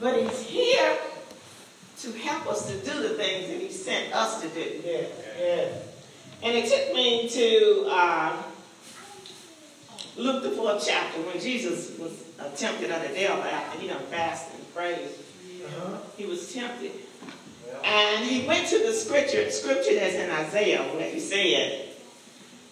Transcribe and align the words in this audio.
but 0.00 0.20
he's 0.20 0.40
here 0.42 0.98
to 1.98 2.12
help 2.12 2.46
us 2.46 2.66
to 2.66 2.76
do 2.78 3.02
the 3.02 3.10
things 3.10 3.48
that 3.48 3.60
he 3.60 3.70
sent 3.70 4.14
us 4.14 4.40
to 4.40 4.48
do. 4.48 4.80
Yeah, 4.84 5.06
yeah. 5.38 5.68
And 6.42 6.56
it 6.56 6.70
took 6.70 6.94
me 6.94 7.28
to 7.28 7.84
uh, 7.90 8.42
Luke 10.16 10.42
the 10.42 10.50
fourth 10.50 10.84
chapter 10.86 11.20
when 11.22 11.38
Jesus 11.38 11.98
was 11.98 12.24
tempted 12.58 12.90
of 12.90 13.02
the 13.02 13.14
devil 13.14 13.42
after 13.42 13.78
he 13.78 13.88
done 13.88 14.02
fasted 14.06 14.58
and 14.58 14.74
prayed. 14.74 15.08
Uh-huh. 15.66 15.98
He 16.16 16.24
was 16.24 16.52
tempted. 16.52 16.92
And 17.84 18.24
he 18.24 18.46
went 18.46 18.68
to 18.68 18.78
the 18.78 18.92
scripture, 18.92 19.50
scripture 19.50 19.94
that's 19.94 20.14
in 20.14 20.30
Isaiah 20.30 20.82
where 20.94 21.10
he 21.10 21.20
said, 21.20 21.88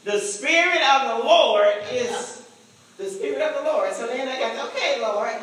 the 0.05 0.19
Spirit 0.19 0.81
of 0.83 1.19
the 1.19 1.25
Lord 1.25 1.75
is 1.93 2.43
the 2.97 3.05
Spirit 3.05 3.43
of 3.43 3.63
the 3.63 3.71
Lord. 3.71 3.93
So 3.93 4.07
then 4.07 4.27
I 4.27 4.39
got, 4.39 4.69
okay, 4.69 5.01
Lord. 5.03 5.37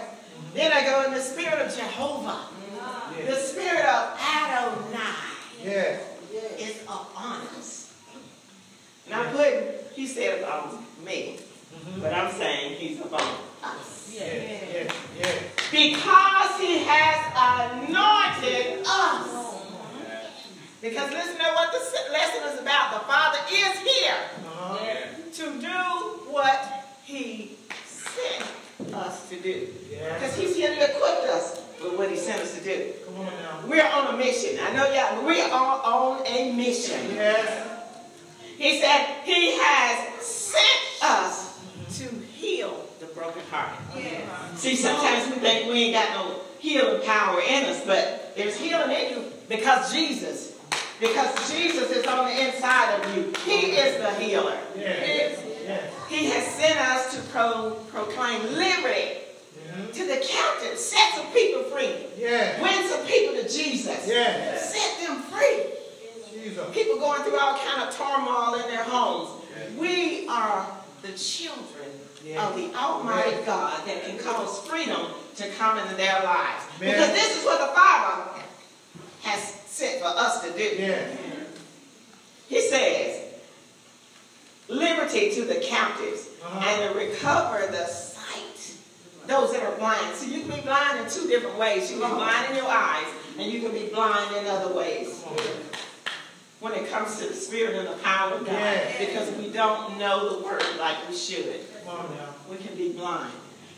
Then 0.54 0.71
I 0.71 0.83
go 0.83 1.04
in 1.05 1.11
the 1.13 1.20
Spirit 1.21 1.59
of 1.65 1.75
Jehovah. 1.75 2.47
Yeah. 3.18 3.25
The 3.32 3.36
Spirit 3.36 3.86
of 3.86 4.19
Adonai 4.19 5.00
Yeah. 5.64 5.97
is 6.57 6.82
upon 6.83 7.41
us. 7.57 7.93
And 9.05 9.15
I 9.15 9.32
put, 9.32 9.91
he 9.96 10.07
said 10.07 10.39
about 10.39 10.74
me, 11.05 11.39
but 12.00 12.13
I'm 12.13 12.32
saying 12.33 12.75
he's 12.77 13.00
upon 13.01 13.21
us. 13.63 14.10
Yeah. 14.13 14.24
Yeah. 14.25 14.93
Yeah. 15.19 15.32
Because 15.71 16.60
he 16.60 16.79
has 16.86 17.18
anointed 17.36 18.86
us. 18.88 19.41
Because 20.82 21.11
listen 21.11 21.38
to 21.38 21.52
what 21.54 21.71
the 21.71 22.11
lesson 22.11 22.54
is 22.54 22.60
about. 22.61 22.93
The 22.93 22.99
Father 23.07 23.39
is 23.52 23.79
here 23.79 24.15
Uh-huh. 24.46 24.77
to 25.33 25.43
do 25.60 26.32
what 26.32 26.86
he 27.04 27.57
sent 27.88 28.46
us 28.95 29.29
to 29.29 29.39
do. 29.39 29.67
Because 29.89 30.35
he's 30.35 30.55
here 30.55 30.73
to 30.73 30.83
equip 30.83 31.23
us 31.29 31.61
with 31.81 31.97
what 31.97 32.09
he 32.09 32.17
sent 32.17 32.41
us 32.41 32.58
to 32.58 32.63
do. 32.63 32.94
Come 33.05 33.19
on 33.19 33.25
now. 33.25 33.59
We're 33.67 33.85
on 33.85 34.15
a 34.15 34.17
mission. 34.17 34.59
I 34.61 34.73
know 34.73 34.91
y'all, 34.93 35.25
we 35.25 35.41
are 35.41 35.81
on 35.83 36.25
a 36.25 36.52
mission. 36.53 37.15
Yes. 37.15 37.71
He 38.57 38.79
said 38.79 39.21
he 39.23 39.57
has 39.59 40.23
sent 40.23 41.03
us 41.03 41.59
to 41.99 42.05
heal 42.33 42.85
the 42.99 43.07
brokenhearted. 43.07 43.77
See, 44.55 44.75
sometimes 44.75 45.33
we 45.33 45.39
think 45.39 45.71
we 45.71 45.83
ain't 45.85 45.93
got 45.93 46.09
no 46.13 46.39
healing 46.59 47.02
power 47.05 47.41
in 47.41 47.65
us, 47.65 47.85
but 47.85 48.33
there's 48.35 48.55
healing 48.57 48.91
in 48.91 49.11
you 49.11 49.31
because 49.49 49.91
Jesus, 49.93 50.57
because 50.99 51.52
Jesus 51.52 51.91
is 51.91 52.07
on 52.07 52.25
the 52.25 52.47
inside 52.47 53.02
of 53.02 53.15
you. 53.15 53.33
He 53.45 53.71
is 53.71 54.02
the 54.02 54.13
healer. 54.23 54.57
Yeah. 54.77 55.35
He 56.09 56.25
has 56.25 56.45
sent 56.47 56.80
us 56.80 57.16
to 57.16 57.21
pro- 57.31 57.71
proclaim 57.91 58.41
liberty 58.55 59.19
to 59.94 60.05
the 60.05 60.17
captives, 60.25 60.80
set 60.81 61.16
some 61.16 61.27
people 61.33 61.63
free, 61.63 61.95
Yeah. 62.17 62.61
win 62.61 62.88
some 62.89 63.05
people 63.05 63.35
to 63.35 63.44
Jesus, 63.49 64.03
set 64.05 64.99
them 65.05 65.21
free. 65.23 65.63
Jesus. 66.33 66.67
People 66.73 66.97
going 66.99 67.23
through 67.23 67.38
all 67.38 67.58
kind 67.58 67.81
of 67.88 67.95
turmoil 67.95 68.55
in 68.55 68.69
their 68.69 68.83
homes. 68.83 69.41
We 69.77 70.27
are 70.27 70.67
the 71.02 71.11
children 71.13 71.89
of 72.38 72.55
the 72.55 72.73
Almighty. 72.75 73.38
God 73.45 73.86
that 73.88 74.03
can 74.05 74.17
cause 74.19 74.59
freedom 74.67 75.08
to 75.38 75.49
come 75.52 75.77
into 75.80 75.95
their 75.95 76.21
lives. 76.23 76.63
Because 76.80 77.11
this 77.11 77.38
is 77.38 77.43
what 77.45 77.59
the 77.59 77.73
Father 77.75 78.41
has 79.23 79.41
sent 79.66 79.99
for 80.02 80.08
us 80.08 80.41
to 80.43 80.52
do. 80.52 80.95
He 82.47 82.61
says, 82.61 83.24
liberty 84.67 85.31
to 85.35 85.44
the 85.45 85.55
captives 85.55 86.27
Uh-huh. 86.44 86.63
and 86.69 86.94
to 86.94 86.99
recover 86.99 87.67
the 87.71 87.85
sight. 87.88 88.73
Those 89.27 89.52
that 89.53 89.63
are 89.63 89.75
blind. 89.77 90.16
So 90.16 90.27
you 90.27 90.41
can 90.41 90.52
be 90.52 90.61
blind 90.61 90.99
in 90.99 91.09
two 91.09 91.27
different 91.27 91.58
ways. 91.58 91.91
You 91.91 91.99
can 91.99 92.09
be 92.11 92.16
blind 92.16 92.49
in 92.52 92.55
your 92.58 92.67
eyes, 92.69 93.08
and 93.39 93.52
you 93.52 93.59
can 93.61 93.71
be 93.71 93.88
blind 93.88 94.36
in 94.36 94.45
other 94.47 94.73
ways. 94.73 95.23
When 96.59 96.73
it 96.73 96.89
comes 96.89 97.17
to 97.19 97.27
the 97.27 97.33
spirit 97.33 97.75
and 97.75 97.88
the 97.88 97.97
power 98.03 98.33
of 98.33 98.45
God. 98.45 98.80
Because 98.99 99.30
we 99.37 99.49
don't 99.49 99.98
know 99.99 100.37
the 100.37 100.43
word 100.45 100.64
like 100.80 100.97
we 101.09 101.15
should. 101.15 101.59
Come 101.86 101.97
on 101.99 102.15
now. 102.17 102.30
We 102.49 102.58
can 102.58 102.76
be 102.76 102.89
blind. 102.93 103.32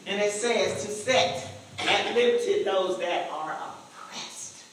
And 0.06 0.22
it 0.22 0.32
says 0.32 0.86
to 0.86 0.92
set 0.92 1.50
at 1.80 2.16
liberty 2.16 2.64
those 2.64 2.98
that 3.00 3.30
are 3.30 3.52
oppressed. 3.52 4.64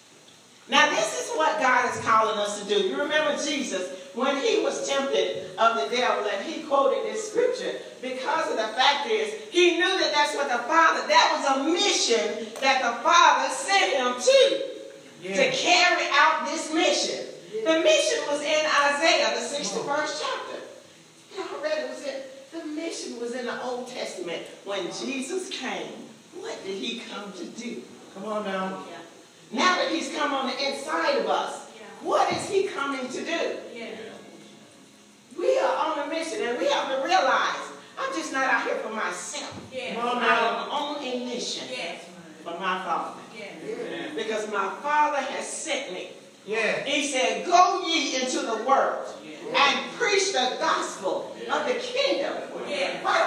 Now, 0.68 0.88
this 0.90 1.24
is 1.30 1.36
what 1.36 1.60
God 1.60 1.92
is 1.92 2.00
calling 2.02 2.38
us 2.38 2.62
to 2.62 2.68
do. 2.68 2.86
You 2.86 2.98
remember 3.00 3.36
Jesus 3.44 3.88
when 4.14 4.36
he 4.36 4.62
was 4.62 4.88
tempted 4.88 5.50
of 5.58 5.76
the 5.76 5.96
devil 5.96 6.24
and 6.30 6.44
he 6.46 6.62
quoted 6.62 7.04
this 7.04 7.30
scripture 7.30 7.74
because 8.00 8.50
of 8.50 8.56
the 8.56 8.68
fact 8.74 9.10
is 9.10 9.34
he 9.50 9.72
knew 9.72 9.98
that 9.98 10.12
that's 10.14 10.34
what 10.36 10.48
the 10.48 10.62
Father, 10.68 11.06
that 11.08 11.34
was 11.34 11.58
a 11.58 11.72
mission 11.72 12.46
that 12.60 12.82
the 12.82 13.02
Father 13.02 13.52
sent 13.52 13.94
him 13.94 14.14
to 14.20 14.74
to 15.32 15.50
carry 15.52 16.06
out 16.12 16.46
this 16.46 16.72
mission. 16.72 17.26
The 17.64 17.80
mission 17.80 18.18
was 18.28 18.42
in 18.42 18.66
Isaiah, 18.84 19.34
the 19.34 19.40
61st 19.40 20.22
chapter. 20.22 20.60
Y'all 21.36 21.62
read 21.62 21.78
it 21.78 21.88
was 21.88 22.06
in, 22.06 22.14
the 22.52 22.66
mission 22.66 23.18
was 23.18 23.34
in 23.34 23.46
the 23.46 23.62
Old 23.62 23.88
Testament. 23.88 24.42
When 24.64 24.84
Jesus 24.92 25.48
came, 25.48 25.92
what 26.36 26.62
did 26.64 26.76
he 26.76 27.00
come 27.00 27.32
to 27.32 27.44
do? 27.44 27.82
Come 28.14 28.24
on 28.26 28.44
now. 28.44 28.84
Now 29.50 29.76
that 29.76 29.90
he's 29.90 30.14
come 30.14 30.34
on 30.34 30.48
the 30.48 30.68
inside 30.68 31.18
of 31.18 31.26
us, 31.28 31.63
what 32.04 32.32
is 32.32 32.48
he 32.48 32.64
coming 32.68 33.08
to 33.08 33.24
do? 33.24 33.56
We 35.38 35.58
are 35.58 35.76
on 35.86 36.06
a 36.06 36.10
mission 36.10 36.42
and 36.46 36.58
we 36.58 36.66
have 36.66 36.88
to 36.88 37.04
realize 37.04 37.56
I'm 37.98 38.12
just 38.14 38.32
not 38.32 38.44
out 38.44 38.64
here 38.64 38.76
for 38.76 38.90
myself. 38.90 39.52
Come 39.94 40.06
on 40.06 40.18
I 40.18 40.20
now. 40.26 40.64
am 40.64 40.70
on 40.70 41.02
a 41.02 41.24
mission 41.26 41.68
for 42.44 42.52
my 42.58 42.82
Father. 42.84 43.20
Because 44.16 44.50
my 44.52 44.68
Father 44.82 45.18
has 45.18 45.46
sent 45.48 45.92
me. 45.92 46.10
Yeah. 46.46 46.84
He 46.84 47.06
said, 47.08 47.46
Go 47.46 47.82
ye 47.86 48.20
into 48.22 48.40
the 48.40 48.64
world 48.64 49.06
and 49.56 49.90
preach 49.92 50.32
the 50.32 50.56
gospel 50.60 51.34
of 51.50 51.66
the 51.66 51.74
kingdom. 51.74 52.34
Yeah. 52.68 53.02
Why 53.02 53.18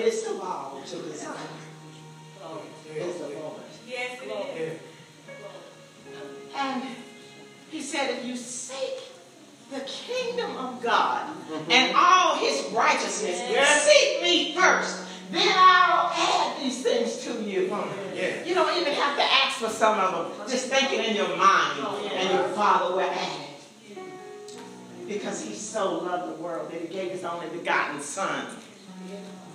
But 0.00 0.08
on 0.08 0.12
the 0.12 0.20
now. 0.20 0.20
greatest 0.20 0.26
of 0.26 0.40
all 0.40 0.80
to 0.86 0.96
desire 1.02 1.36
is 2.96 3.20
Yes, 3.88 4.20
Lord. 4.28 4.46
And 6.56 6.82
he 7.70 7.80
said, 7.80 8.10
if 8.10 8.24
you 8.24 8.36
seek 8.36 9.00
the 9.72 9.80
kingdom 9.80 10.56
of 10.56 10.82
God 10.82 11.28
and 11.70 11.94
all 11.96 12.36
his 12.36 12.64
righteousness, 12.72 13.38
Yes. 13.50 13.88
seek 13.88 14.22
me 14.22 14.54
first, 14.54 15.04
then 15.30 15.48
I'll 15.56 16.10
add 16.12 16.60
these 16.60 16.82
things 16.82 17.18
to 17.24 17.42
you. 17.42 17.68
Come 17.68 17.80
on. 17.80 17.88
Yeah. 18.14 18.44
You 18.44 18.54
don't 18.54 18.76
even 18.80 18.92
have 18.94 19.16
to 19.16 19.22
ask 19.22 19.58
for 19.58 19.68
some 19.68 19.98
of 19.98 20.38
them. 20.38 20.48
Just 20.48 20.66
think 20.66 20.92
it 20.92 21.04
in 21.08 21.16
your 21.16 21.28
mind, 21.36 21.78
oh, 21.82 22.10
and 22.12 22.30
your 22.30 22.48
Father 22.48 22.94
will 22.94 23.00
add 23.00 23.40
it. 23.40 23.98
Because 25.06 25.44
he 25.44 25.54
so 25.54 25.98
loved 25.98 26.36
the 26.36 26.42
world 26.42 26.70
that 26.72 26.80
he 26.80 26.88
gave 26.88 27.12
his 27.12 27.24
only 27.24 27.46
begotten 27.48 28.00
Son. 28.00 28.46
Oh, 28.48 29.49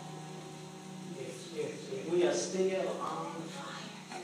We 2.15 2.25
are 2.25 2.33
still 2.33 2.79
on 3.01 3.33
fire. 3.49 4.23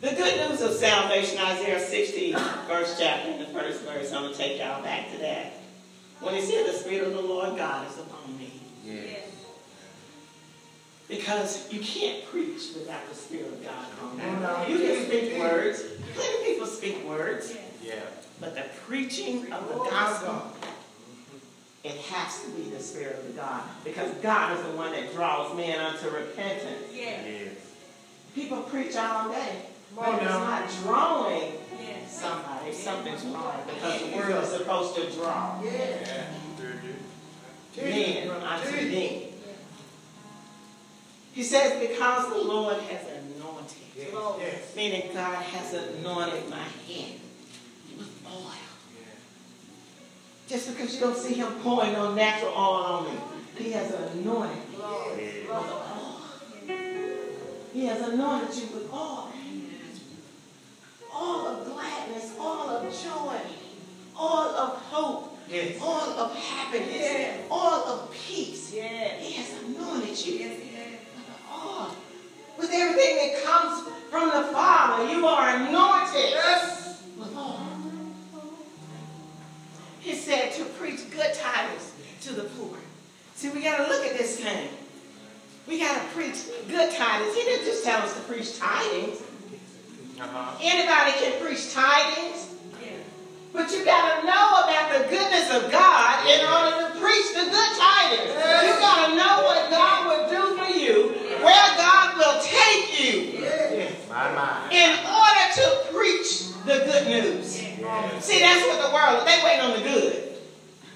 The 0.00 0.16
good 0.16 0.48
news 0.48 0.62
of 0.62 0.72
salvation, 0.72 1.38
Isaiah 1.38 1.78
60, 1.78 2.32
first 2.66 2.98
chapter, 2.98 3.32
in 3.32 3.38
the 3.40 3.44
first 3.46 3.82
verse. 3.82 4.10
I'm 4.10 4.22
going 4.22 4.32
to 4.32 4.38
take 4.38 4.58
y'all 4.58 4.82
back 4.82 5.12
to 5.12 5.18
that. 5.18 5.52
When 6.20 6.34
it 6.34 6.44
said, 6.44 6.66
The 6.66 6.72
Spirit 6.72 7.08
of 7.08 7.12
the 7.12 7.20
Lord 7.20 7.58
God 7.58 7.86
is 7.90 7.98
upon 7.98 8.38
me. 8.38 8.62
Because 11.08 11.70
you 11.70 11.80
can't 11.80 12.24
preach 12.24 12.72
without 12.74 13.06
the 13.10 13.14
Spirit 13.14 13.48
of 13.48 13.62
God 13.62 13.86
on 14.02 14.70
you. 14.70 14.78
You 14.78 14.94
can 14.94 15.06
speak 15.06 15.38
words. 15.38 15.84
Plenty 16.14 16.36
of 16.38 16.44
people 16.46 16.66
speak 16.68 17.06
words. 17.06 17.54
Yeah. 17.84 17.96
But 18.40 18.54
the 18.54 18.64
preaching 18.86 19.52
of 19.52 19.68
the 19.68 19.74
gospel, 19.90 20.56
it 21.84 21.96
has 21.96 22.42
to 22.44 22.50
be 22.50 22.70
the 22.70 22.78
Spirit 22.80 23.16
of 23.28 23.36
God. 23.36 23.62
Because 23.84 24.10
God 24.22 24.56
is 24.56 24.64
the 24.64 24.70
one 24.72 24.92
that 24.92 25.12
draws 25.14 25.56
men 25.56 25.78
unto 25.80 26.08
repentance. 26.10 26.86
Yes. 26.94 27.54
People 28.34 28.62
preach 28.62 28.94
all 28.96 29.28
day, 29.30 29.62
Come 29.96 30.04
but 30.04 30.14
on 30.14 30.62
it's 30.66 30.84
not 30.84 30.84
drawing 30.84 31.52
Yes. 31.80 32.20
somebody. 32.20 32.72
Something's 32.72 33.24
wrong 33.24 33.60
because 33.66 34.00
the 34.00 34.16
word 34.16 34.42
is 34.42 34.48
supposed 34.50 34.94
to 34.96 35.10
draw 35.10 35.60
Yeah. 35.62 36.26
men 37.76 38.30
unto 38.30 38.70
Jesus. 38.70 38.84
me. 38.92 39.28
He 41.34 41.42
says, 41.42 41.80
because 41.88 42.28
the 42.28 42.38
Lord 42.38 42.76
has 42.76 43.06
anointed, 43.08 43.78
Yes. 43.96 44.08
Yes. 44.38 44.76
meaning 44.76 45.10
God 45.14 45.42
has 45.42 45.72
anointed 45.74 46.48
my 46.48 46.58
head 46.86 47.20
with 47.96 48.08
oil. 48.26 48.61
Just 50.52 50.68
because 50.76 50.94
you 50.94 51.00
don't 51.00 51.16
see 51.16 51.32
him 51.32 51.50
pouring 51.62 51.96
on 51.96 52.14
natural 52.14 52.52
oil 52.52 52.84
on 52.84 53.04
me, 53.06 53.18
he 53.56 53.70
has 53.72 53.90
with 53.90 54.26
oil. 54.28 54.50
He 57.72 57.86
has 57.86 58.06
anointed 58.06 58.54
you 58.56 58.66
with 58.74 58.92
oil. 58.92 59.32
All 61.10 61.46
of 61.46 61.72
gladness, 61.72 62.34
all 62.38 62.68
of 62.68 62.82
joy, 62.92 63.38
all 64.14 64.48
of 64.50 64.76
hope, 64.76 65.38
Yes. 65.48 65.80
all 65.80 66.10
of 66.20 66.36
happiness, 66.36 67.00
Yes. 67.00 67.40
all 67.50 67.84
of 67.84 68.10
peace. 68.12 68.72
Yes. 68.74 69.22
He 69.22 69.32
has 69.32 69.54
anointed 69.62 70.18
you 70.18 70.34
Yes, 70.34 70.58
with 70.58 71.28
oil. 71.50 71.96
With 72.58 72.70
everything 72.70 73.16
that 73.16 73.42
comes 73.42 73.88
from 74.10 74.28
the 74.28 74.52
Father, 74.52 75.10
you 75.10 75.26
are 75.26 75.48
anointed 75.48 76.30
Yes. 76.32 76.81
Said 80.32 80.52
to 80.52 80.64
preach 80.80 81.00
good 81.10 81.34
tidings 81.34 81.92
to 82.22 82.32
the 82.32 82.44
poor. 82.56 82.78
See, 83.34 83.50
we 83.50 83.62
got 83.62 83.84
to 83.84 83.92
look 83.92 84.06
at 84.06 84.16
this 84.16 84.40
thing. 84.40 84.68
We 85.68 85.78
got 85.78 86.00
to 86.00 86.08
preach 86.14 86.36
good 86.68 86.90
tidings. 86.90 87.34
He 87.34 87.42
didn't 87.42 87.66
just 87.66 87.84
tell 87.84 88.00
us 88.00 88.14
to 88.14 88.20
preach 88.22 88.58
tidings. 88.58 89.20
Uh-huh. 90.18 90.58
Anybody 90.62 91.12
can 91.18 91.44
preach 91.44 91.74
tidings, 91.74 92.48
Yes. 92.80 93.04
but 93.52 93.70
you 93.72 93.84
got 93.84 94.20
to 94.20 94.26
know 94.26 94.64
about 94.64 94.92
the 94.96 95.08
goodness 95.10 95.50
of 95.52 95.70
God 95.70 96.26
in 96.26 96.40
order 96.46 96.94
to 96.94 97.00
preach 97.00 97.28
the 97.34 97.44
good 97.50 97.72
tidings. 97.76 98.32
You 98.32 98.72
got 98.80 99.08
to 99.10 99.16
know 99.16 99.42
what 99.44 99.68
God 99.68 99.98
will 100.08 100.26
do 100.30 100.56
for 100.56 100.70
you, 100.78 101.08
where 101.44 101.76
God 101.76 102.16
will 102.16 102.40
take 102.40 103.00
you 103.00 103.44
mind. 104.08 104.72
in 104.72 104.96
order 105.04 105.44
to 105.56 105.92
preach 105.92 106.48
the 106.64 106.88
good 106.88 107.08
news. 107.08 107.61
See, 108.20 108.40
that's 108.40 108.64
what 108.64 108.80
the 108.80 108.94
world, 108.94 109.26
they 109.28 109.36
wait 109.44 109.60
on 109.60 109.76
the 109.76 109.84
good. 109.84 110.40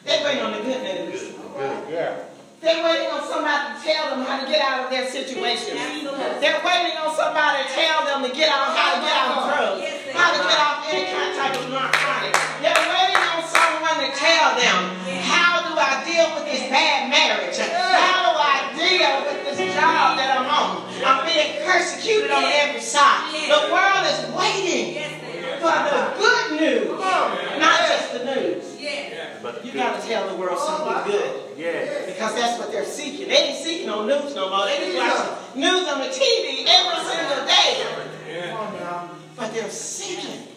They 0.04 0.22
wait 0.24 0.40
on 0.40 0.52
the 0.56 0.62
good 0.64 0.80
news. 0.80 1.28
Good. 1.28 1.92
Yeah. 1.92 2.24
They're 2.64 2.80
waiting 2.80 3.12
on 3.12 3.20
somebody 3.28 3.76
to 3.76 3.84
tell 3.84 4.16
them 4.16 4.24
how 4.24 4.40
to 4.40 4.46
get 4.48 4.64
out 4.64 4.84
of 4.84 4.90
their 4.90 5.04
situation. 5.04 5.76
They're 5.76 6.62
waiting 6.64 6.96
on 6.96 7.12
somebody 7.12 7.62
to 7.62 7.68
tell 7.68 8.00
them 8.08 8.24
to 8.24 8.32
get 8.32 8.48
out, 8.48 8.72
how 8.72 8.96
to 8.96 9.00
get 9.04 9.12
out 9.12 9.28
of 9.36 9.44
drugs, 9.44 9.84
how 10.16 10.32
to 10.32 10.40
get 10.40 10.56
off 10.56 10.88
any 10.88 11.04
kind 11.12 11.28
of 11.28 11.36
type 11.36 11.54
of 11.60 11.68
narcotic. 11.68 12.32
They're 12.64 12.84
waiting 12.88 13.22
on 13.28 13.44
someone 13.44 13.98
to 14.00 14.10
tell 14.16 14.56
them, 14.56 14.78
how 15.20 15.68
do 15.68 15.76
I 15.76 16.00
deal 16.00 16.32
with 16.32 16.48
this 16.48 16.64
bad 16.72 17.12
marriage? 17.12 17.60
How 17.60 18.24
do 18.24 18.40
I 18.40 18.72
deal 18.72 19.12
with 19.28 19.40
this 19.52 19.60
job 19.76 20.16
that 20.16 20.32
I'm 20.32 20.48
on? 20.48 20.88
I'm 21.04 21.28
being 21.28 21.60
persecuted 21.60 22.30
on 22.30 22.40
every 22.40 22.80
side. 22.80 23.36
The 23.36 23.68
world 23.68 24.04
is 24.08 24.32
waiting 24.32 25.25
for 25.58 25.76
the 25.88 26.14
good 26.18 26.60
news, 26.60 26.98
not 26.98 27.78
just 27.88 28.12
the 28.12 28.24
news. 28.24 28.80
Yes. 28.80 29.40
But 29.42 29.64
You 29.64 29.72
got 29.72 30.00
to 30.00 30.06
tell 30.06 30.28
the 30.28 30.36
world 30.36 30.58
something 30.58 31.12
good. 31.12 31.58
Yes. 31.58 32.12
Because 32.12 32.34
that's 32.34 32.58
what 32.58 32.72
they're 32.72 32.84
seeking. 32.84 33.28
They 33.28 33.36
ain't 33.36 33.58
seeking 33.64 33.86
no 33.86 34.06
news 34.06 34.34
no 34.34 34.50
more. 34.50 34.66
They 34.66 34.78
just 34.78 34.96
watch 34.96 35.56
news 35.56 35.88
on 35.88 35.98
the 36.00 36.06
TV 36.06 36.64
every 36.66 37.04
single 37.04 37.46
day. 37.46 38.48
Come 38.50 38.56
on 38.56 38.74
now. 38.74 39.10
But 39.36 39.52
they're 39.52 39.70
seeking 39.70 40.48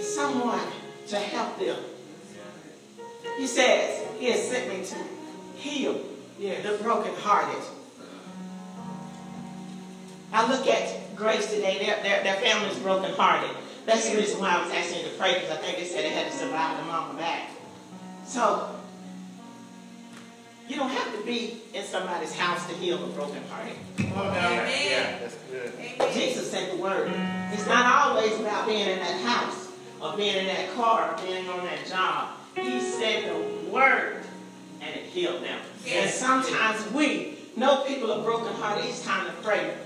someone 0.00 0.60
to 1.08 1.16
help 1.16 1.58
them. 1.58 1.78
He 3.38 3.46
says, 3.46 4.06
He 4.18 4.30
has 4.30 4.48
sent 4.48 4.68
me 4.68 4.84
to 4.84 4.96
heal 5.58 6.00
the 6.38 6.78
brokenhearted. 6.82 7.62
I 10.32 10.50
look 10.50 10.66
at 10.66 11.16
Grace 11.16 11.46
today, 11.50 11.78
their, 11.78 12.02
their, 12.02 12.22
their 12.22 12.34
family's 12.34 12.78
brokenhearted. 12.78 13.50
That's 13.86 14.10
the 14.10 14.16
reason 14.16 14.40
why 14.40 14.50
I 14.50 14.62
was 14.62 14.72
asking 14.72 15.04
you 15.04 15.10
to 15.10 15.16
pray, 15.16 15.34
because 15.34 15.50
I 15.50 15.56
think 15.56 15.78
they 15.78 15.84
said 15.84 16.04
they 16.04 16.10
had 16.10 16.30
to 16.30 16.36
survive 16.36 16.76
the 16.78 16.84
mama 16.84 17.16
back. 17.16 17.50
So, 18.26 18.74
you 20.68 20.74
don't 20.74 20.90
have 20.90 21.16
to 21.16 21.24
be 21.24 21.62
in 21.72 21.84
somebody's 21.84 22.34
house 22.34 22.66
to 22.66 22.74
heal 22.74 22.98
the 22.98 23.06
broken 23.14 23.42
heart. 23.48 23.68
Amen. 24.00 24.10
Yeah. 24.90 25.18
That's 25.20 25.36
good. 25.50 25.72
Amen. 25.78 26.12
Jesus 26.12 26.50
said 26.50 26.72
the 26.72 26.82
word. 26.82 27.12
It's 27.52 27.66
not 27.68 27.86
always 27.86 28.38
about 28.40 28.66
being 28.66 28.88
in 28.88 28.98
that 28.98 29.20
house 29.20 29.68
or 30.02 30.16
being 30.16 30.34
in 30.34 30.46
that 30.46 30.74
car 30.74 31.12
or 31.12 31.24
being 31.24 31.48
on 31.48 31.64
that 31.64 31.86
job. 31.86 32.30
He 32.56 32.80
said 32.80 33.30
the 33.30 33.70
word 33.70 34.24
and 34.80 34.96
it 34.96 35.04
healed 35.04 35.44
them. 35.44 35.60
And 35.88 36.10
sometimes 36.10 36.90
we 36.92 37.38
know 37.54 37.84
people 37.84 38.12
are 38.12 38.22
brokenhearted. 38.24 38.84
It's 38.86 39.04
time 39.04 39.26
to 39.26 39.32
pray. 39.42 39.76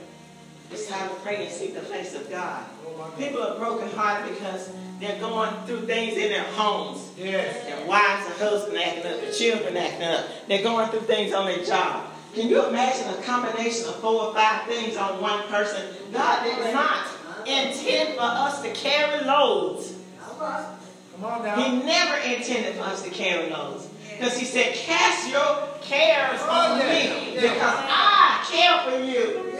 It's 0.70 0.88
time 0.88 1.08
to 1.08 1.14
pray 1.16 1.44
and 1.44 1.52
seek 1.52 1.74
the 1.74 1.80
face 1.80 2.14
of 2.14 2.30
God. 2.30 2.64
Oh. 2.86 3.12
People 3.18 3.42
are 3.42 3.58
brokenhearted 3.58 4.34
because 4.34 4.70
they're 5.00 5.18
going 5.18 5.50
through 5.66 5.86
things 5.86 6.16
in 6.16 6.28
their 6.30 6.44
homes. 6.44 7.10
Yes. 7.16 7.64
Their 7.64 7.86
wives 7.86 8.26
and 8.26 8.34
husbands 8.36 8.80
acting 8.80 9.12
up, 9.12 9.20
their 9.20 9.32
children 9.32 9.76
acting 9.76 10.02
up. 10.02 10.26
They're 10.46 10.62
going 10.62 10.88
through 10.90 11.00
things 11.00 11.32
on 11.32 11.46
their 11.46 11.64
job. 11.64 12.06
Can 12.34 12.48
you 12.48 12.64
imagine 12.66 13.08
a 13.12 13.22
combination 13.22 13.88
of 13.88 13.96
four 13.96 14.26
or 14.26 14.34
five 14.34 14.66
things 14.66 14.96
on 14.96 15.20
one 15.20 15.42
person? 15.48 15.92
God 16.12 16.44
did 16.44 16.72
not 16.72 17.06
intend 17.40 18.14
for 18.14 18.22
us 18.22 18.62
to 18.62 18.70
carry 18.72 19.24
loads. 19.24 19.94
Come 20.20 21.24
on 21.24 21.42
now. 21.42 21.56
He 21.56 21.82
never 21.82 22.16
intended 22.18 22.76
for 22.76 22.82
us 22.82 23.02
to 23.02 23.10
carry 23.10 23.50
loads. 23.50 23.88
Because 24.12 24.38
he 24.38 24.44
said, 24.44 24.74
cast 24.74 25.28
your 25.30 25.68
cares 25.80 26.40
on 26.42 26.48
oh, 26.48 26.88
me 26.88 27.34
because 27.34 27.56
I 27.58 28.44
care 28.52 28.78
for 28.84 29.04
you. 29.04 29.50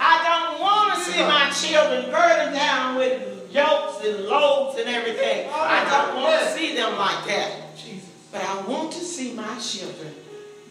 I 0.00 0.22
don't 0.24 0.45
see 1.12 1.22
my 1.22 1.50
children 1.50 2.10
burdened 2.10 2.54
down 2.54 2.96
with 2.96 3.52
yokes 3.52 4.04
and 4.04 4.24
loads 4.26 4.78
and 4.78 4.88
everything. 4.88 5.48
I 5.52 5.84
don't 5.90 6.22
want 6.22 6.40
to 6.42 6.48
see 6.50 6.74
them 6.74 6.96
like 6.98 7.26
that. 7.26 7.52
But 8.32 8.42
I 8.42 8.60
want 8.62 8.92
to 8.92 8.98
see 9.00 9.32
my 9.32 9.56
children 9.58 10.14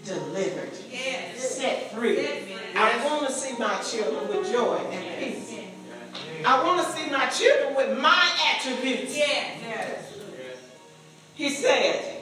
delivered, 0.03 0.69
Yes. 0.91 1.57
set 1.57 1.91
free. 1.93 2.17
Yes. 2.21 2.43
I 2.75 3.03
want 3.05 3.25
to 3.27 3.33
see 3.33 3.55
my 3.57 3.81
children 3.81 4.27
with 4.27 4.51
joy 4.51 4.75
and 4.91 5.19
peace. 5.19 5.51
Yes. 5.51 5.65
I 6.45 6.63
want 6.63 6.85
to 6.85 6.93
see 6.93 7.09
my 7.09 7.25
children 7.27 7.75
with 7.75 7.97
my 7.97 8.23
attributes. 8.53 9.17
Yes. 9.17 9.57
Yes. 9.67 10.11
He 11.33 11.49
said 11.49 12.21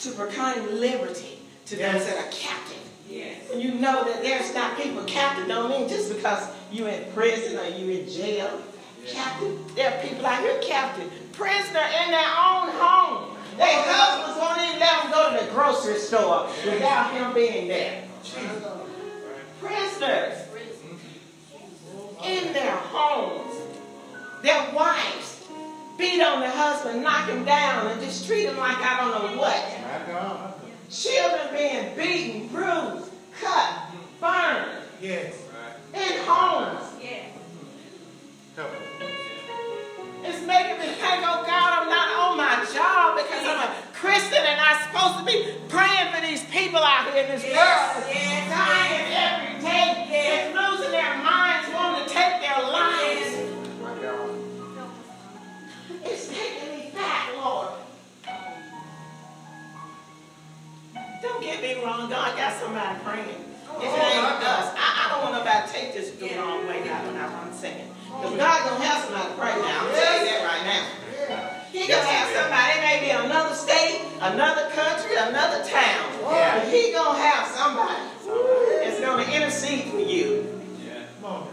to 0.00 0.10
proclaim 0.12 0.80
liberty 0.80 1.38
to 1.66 1.76
those 1.76 1.84
Yes. 1.94 2.06
that 2.06 2.18
are 2.18 2.30
captive. 2.32 2.76
Yes. 3.08 3.36
And 3.52 3.62
you 3.62 3.72
know 3.74 4.02
that 4.04 4.22
there's 4.22 4.52
not 4.54 4.76
people 4.76 5.04
captive 5.04 5.46
don't 5.46 5.70
mean 5.70 5.88
just 5.88 6.12
because 6.14 6.48
you're 6.72 6.88
in 6.88 7.10
prison 7.12 7.58
or 7.58 7.64
you're 7.76 8.02
in 8.02 8.08
jail. 8.08 8.60
Captain, 9.06 9.58
there 9.74 9.90
are 9.92 10.02
people 10.02 10.24
out 10.24 10.40
here 10.40 10.58
captive, 10.62 11.10
prisoner 11.32 11.84
in 12.04 12.10
their 12.10 12.26
own 12.26 12.68
home. 12.72 13.36
Their 13.56 13.82
husbands 13.86 14.40
won't 14.40 14.60
even 14.60 14.80
let 14.80 15.02
them 15.02 15.12
go 15.12 15.38
to 15.38 15.44
the 15.44 15.52
grocery 15.52 15.98
store 15.98 16.48
without 16.64 17.12
him 17.12 17.34
being 17.34 17.68
there. 17.68 18.04
Prisoners 19.60 20.44
in 22.24 22.52
their 22.52 22.74
homes. 22.76 23.54
Their 24.42 24.74
wives 24.74 25.46
beat 25.98 26.22
on 26.22 26.40
their 26.40 26.50
husband, 26.50 27.02
knock 27.02 27.28
him 27.28 27.44
down, 27.44 27.86
and 27.86 28.00
just 28.00 28.26
treat 28.26 28.46
him 28.46 28.56
like 28.56 28.76
I 28.78 29.00
don't 29.00 29.36
know 29.36 29.40
what. 29.40 30.90
Children 30.90 31.48
being 31.54 31.96
beaten, 31.96 32.48
bruised, 32.48 33.10
cut, 33.40 33.90
burned 34.20 34.84
Yes. 35.00 35.43
In 35.94 36.18
homes. 36.26 36.82
Yes. 37.00 37.30
Help. 38.56 38.70
It's 40.24 40.40
making 40.46 40.78
me 40.80 40.86
think, 40.96 41.20
oh 41.22 41.44
God, 41.44 41.70
I'm 41.82 41.88
not 41.88 42.08
on 42.30 42.36
my 42.36 42.64
job 42.72 43.16
because 43.16 43.44
I'm 43.44 43.68
a 43.68 43.74
Christian 43.92 44.38
and 44.42 44.60
I'm 44.60 44.78
supposed 44.88 45.18
to 45.20 45.24
be 45.24 45.54
praying 45.68 46.12
for 46.14 46.20
these 46.22 46.42
people 46.50 46.80
out 46.80 47.12
here 47.12 47.24
in 47.24 47.30
this 47.30 47.44
Yes, 47.44 47.54
world. 47.96 48.06
yes, 48.08 48.50
dying 48.50 49.06
every 49.12 49.60
day. 49.60 50.06
Yes. 50.10 50.46
and 50.46 50.54
losing 50.56 50.92
their 50.92 51.16
minds, 51.22 51.68
wanting 51.74 52.06
to 52.06 52.10
take 52.12 52.40
their 52.40 52.62
lives. 52.62 53.36
My 53.82 53.94
God. 54.00 54.30
It's 56.04 56.28
taking 56.28 56.70
me 56.78 56.90
back, 56.94 57.28
Lord. 57.36 57.68
Don't 61.22 61.42
get 61.42 61.60
me 61.62 61.82
wrong, 61.84 62.08
God 62.08 62.36
got 62.36 62.52
somebody 62.60 62.98
praying. 63.04 63.44
If 63.80 63.90
it 63.90 64.02
ain't 64.02 64.24
us, 64.44 64.74
I, 64.76 64.86
I 65.00 65.04
don't 65.10 65.22
want 65.24 65.34
nobody 65.34 65.66
to 65.66 65.72
take 65.72 65.94
this 65.94 66.10
the 66.12 66.28
wrong 66.38 66.66
way 66.66 66.84
now 66.84 67.04
when 67.06 67.16
I'm 67.16 67.52
saying. 67.52 67.88
Because 68.06 68.36
God 68.36 68.58
gonna 68.70 68.84
have 68.84 69.04
somebody 69.04 69.28
to 69.28 69.34
pray 69.34 69.54
now. 69.58 69.86
I'm 69.86 69.92
telling 69.94 70.20
you 70.20 70.30
that 70.30 70.42
right 70.46 70.64
now. 70.64 70.84
He 71.72 71.88
gonna 71.88 72.06
have 72.06 72.28
somebody, 72.30 72.78
it 72.78 72.82
may 72.86 72.98
be 73.02 73.10
another 73.10 73.54
state, 73.54 74.00
another 74.20 74.70
country, 74.70 75.16
another 75.16 75.64
town. 75.64 76.06
Yeah. 76.22 76.58
But 76.60 76.68
he 76.72 76.92
gonna 76.92 77.18
have 77.18 77.48
somebody 77.48 78.02
that's 78.84 79.00
gonna 79.00 79.24
intercede 79.24 79.90
for 79.90 79.98
you. 79.98 80.62
Come 81.20 81.32
on. 81.32 81.48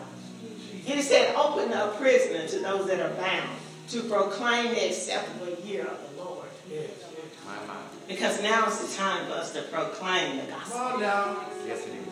He 0.83 1.01
said, 1.01 1.35
open 1.35 1.71
a 1.73 1.87
prisoner 1.97 2.47
to 2.47 2.59
those 2.59 2.87
that 2.87 2.99
are 2.99 3.13
bound 3.15 3.49
to 3.89 4.01
proclaim 4.03 4.73
the 4.73 4.87
acceptable 4.87 5.53
year 5.65 5.85
of 5.85 5.97
the 6.15 6.23
Lord. 6.23 6.47
Yes, 6.69 6.89
yes. 6.99 7.09
My, 7.45 7.55
my. 7.67 7.79
Because 8.07 8.41
now 8.43 8.67
is 8.67 8.79
the 8.79 8.97
time 8.97 9.25
for 9.25 9.33
us 9.33 9.53
to 9.53 9.61
proclaim 9.63 10.37
the 10.37 10.43
gospel. 10.43 10.79
on 10.79 11.01
now. 11.01 11.45
Yes, 11.65 11.85
it 11.87 11.93
is. 11.95 12.10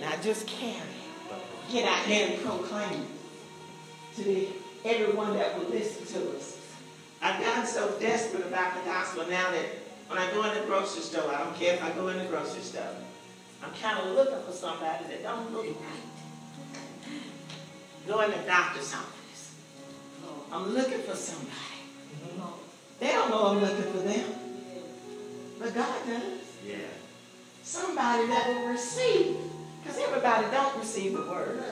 Not 0.00 0.22
just 0.22 0.46
carry 0.46 0.74
it. 0.74 1.72
Get 1.72 1.88
out 1.88 2.06
there 2.06 2.30
and 2.30 2.42
proclaim 2.42 3.02
it 3.02 4.16
to 4.16 4.24
the, 4.24 4.48
everyone 4.84 5.34
that 5.34 5.58
will 5.58 5.68
listen 5.68 6.06
to 6.06 6.36
us. 6.36 6.56
I've 7.20 7.40
gotten 7.40 7.66
so 7.66 7.90
desperate 7.98 8.46
about 8.46 8.74
the 8.74 8.88
gospel 8.88 9.26
now 9.26 9.50
that 9.50 9.66
when 10.06 10.18
I 10.18 10.30
go 10.32 10.44
in 10.44 10.54
the 10.54 10.66
grocery 10.66 11.02
store, 11.02 11.30
I 11.30 11.44
don't 11.44 11.56
care 11.56 11.74
if 11.74 11.82
I 11.82 11.90
go 11.90 12.08
in 12.08 12.18
the 12.18 12.24
grocery 12.24 12.62
store, 12.62 12.94
I'm 13.62 13.72
kind 13.82 13.98
of 13.98 14.14
looking 14.14 14.42
for 14.46 14.52
somebody 14.52 15.04
that 15.08 15.22
don't 15.22 15.52
look 15.52 15.66
right. 15.66 17.14
Go 18.06 18.20
in 18.20 18.30
the 18.30 18.38
doctor's 18.46 18.94
office. 18.94 19.54
I'm 20.50 20.72
looking 20.72 21.00
for 21.00 21.14
somebody. 21.14 21.52
They 23.00 23.08
don't 23.08 23.30
know 23.30 23.48
I'm 23.48 23.60
looking 23.60 23.92
for 23.92 23.98
them. 23.98 24.24
But 25.58 25.74
God 25.74 26.06
does. 26.06 26.22
Yeah. 26.66 26.76
Somebody 27.62 28.26
that 28.28 28.48
will 28.48 28.68
receive. 28.68 29.36
Because 29.88 30.02
everybody 30.02 30.46
don't 30.50 30.78
receive 30.78 31.14
the 31.14 31.22
word. 31.22 31.62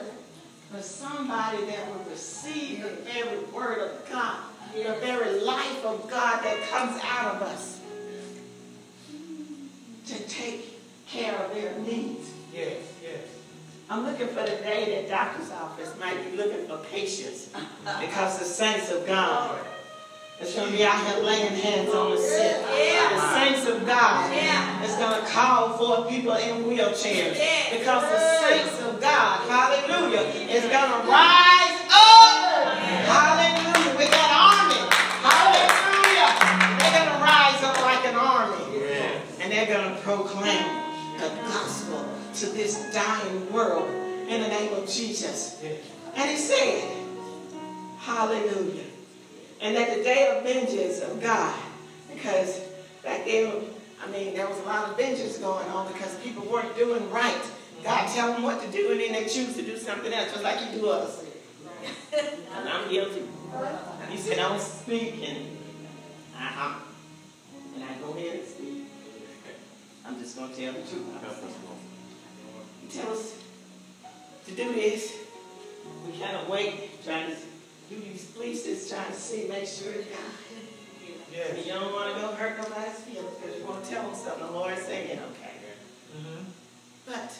But 0.71 0.83
somebody 0.83 1.65
that 1.65 1.87
will 1.87 2.03
receive 2.09 2.81
the 2.81 2.89
very 2.89 3.43
word 3.53 3.79
of 3.79 4.09
God. 4.11 4.39
The 4.73 4.93
very 4.99 5.39
life 5.41 5.85
of 5.85 6.09
God 6.09 6.43
that 6.43 6.67
comes 6.67 6.99
out 7.03 7.35
of 7.35 7.41
us. 7.43 7.79
To 10.07 10.23
take 10.27 10.79
care 11.07 11.35
of 11.35 11.53
their 11.53 11.77
needs. 11.79 12.31
Yes, 12.51 12.77
yes. 13.03 13.21
I'm 13.87 14.03
looking 14.03 14.27
for 14.27 14.41
the 14.41 14.57
day 14.63 14.95
that 14.95 15.09
doctor's 15.09 15.51
office 15.51 15.93
might 15.99 16.31
be 16.31 16.35
looking 16.35 16.65
for 16.65 16.77
patients. 16.89 17.49
Because 17.99 18.39
the 18.39 18.45
saints 18.45 18.91
of 18.91 19.05
God 19.05 19.59
is 20.39 20.53
going 20.53 20.71
to 20.71 20.77
be 20.77 20.83
out 20.85 21.05
here 21.07 21.23
laying 21.23 21.53
hands 21.53 21.93
on 21.93 22.11
the 22.11 22.17
sick. 22.17 22.61
The 22.61 23.33
saints 23.33 23.67
of 23.67 23.85
God 23.85 24.31
is 24.83 24.95
going 24.95 25.19
to 25.19 25.27
call 25.27 25.77
for 25.77 26.09
people 26.09 26.33
in 26.33 26.63
wheelchairs. 26.65 27.33
Because 27.71 28.03
the 28.03 28.19
saints 28.47 28.81
of 28.83 29.01
God, 29.01 29.41
hallelujah, 29.49 30.21
is 30.49 30.61
going 30.61 30.91
to 30.91 31.09
rise 31.09 31.81
up. 31.89 32.77
Hallelujah. 33.09 33.97
With 33.97 34.11
that 34.11 34.31
army. 34.37 34.81
Hallelujah. 35.25 36.31
They're 36.77 36.95
going 37.01 37.17
to 37.17 37.23
rise 37.23 37.63
up 37.63 37.81
like 37.81 38.05
an 38.05 38.15
army. 38.15 38.63
And 39.41 39.51
they're 39.51 39.65
going 39.65 39.95
to 39.95 40.01
proclaim 40.01 40.67
the 41.17 41.29
gospel 41.49 42.05
to 42.35 42.45
this 42.47 42.93
dying 42.93 43.51
world 43.51 43.89
in 44.29 44.41
the 44.41 44.47
name 44.49 44.73
of 44.73 44.87
Jesus. 44.87 45.63
And 46.15 46.29
he 46.29 46.37
said, 46.37 46.93
Hallelujah. 47.99 48.86
And 49.61 49.75
that 49.75 49.97
the 49.97 50.03
day 50.03 50.35
of 50.35 50.43
vengeance 50.43 51.01
of 51.01 51.21
God, 51.21 51.59
because 52.13 52.61
back 53.03 53.25
then, 53.25 53.51
I 54.03 54.07
mean, 54.11 54.35
there 54.35 54.47
was 54.47 54.59
a 54.59 54.63
lot 54.63 54.89
of 54.89 54.97
vengeance 54.97 55.37
going 55.37 55.67
on 55.69 55.91
because 55.91 56.15
people 56.19 56.45
weren't 56.45 56.75
doing 56.77 57.09
right. 57.09 57.41
God 57.83 58.07
tell 58.09 58.33
them 58.33 58.43
what 58.43 58.61
to 58.61 58.71
do, 58.71 58.91
and 58.91 58.99
then 58.99 59.13
they 59.13 59.23
choose 59.25 59.55
to 59.55 59.61
do 59.63 59.77
something 59.77 60.11
else, 60.13 60.31
just 60.31 60.43
like 60.43 60.59
He 60.59 60.79
do 60.79 60.89
us. 60.89 61.23
And 62.13 62.69
I'm 62.69 62.89
guilty. 62.89 63.23
He 64.09 64.17
said, 64.17 64.37
"Don't 64.37 64.59
speak," 64.59 65.27
and 65.27 65.57
uh-huh. 66.35 66.79
and 67.75 67.83
I 67.83 67.93
go 68.01 68.13
ahead 68.13 68.39
and 68.39 68.47
speak. 68.47 68.85
I'm 70.05 70.19
just 70.19 70.37
gonna 70.37 70.53
tell 70.53 70.73
the 70.73 70.79
truth. 70.79 71.21
Help 71.21 71.33
us, 71.33 71.41
Lord. 71.41 71.77
He 72.81 72.87
tells 72.87 73.19
us 73.19 73.43
to 74.47 74.51
do 74.55 74.73
this. 74.73 75.13
We 76.05 76.19
kind 76.19 76.37
of 76.37 76.49
wait, 76.49 77.03
trying 77.03 77.29
to 77.29 77.35
do 77.89 77.95
these 77.99 78.25
polices, 78.35 78.89
trying 78.89 79.11
to 79.11 79.17
see, 79.17 79.47
make 79.47 79.67
sure 79.67 79.93
that 79.93 80.05
Yes. 81.31 81.65
you 81.65 81.71
don't 81.73 81.93
want 81.93 82.15
to 82.15 82.21
go 82.21 82.27
hurt 82.33 82.57
nobody's 82.57 82.95
feelings 83.01 83.35
because 83.39 83.59
you 83.59 83.65
want 83.65 83.83
to 83.83 83.89
tell 83.89 84.03
them 84.03 84.15
something. 84.15 84.45
The 84.47 84.51
Lord's 84.51 84.81
saying, 84.81 85.19
okay. 85.19 85.53
Mm-hmm. 86.17 86.43
But 87.05 87.37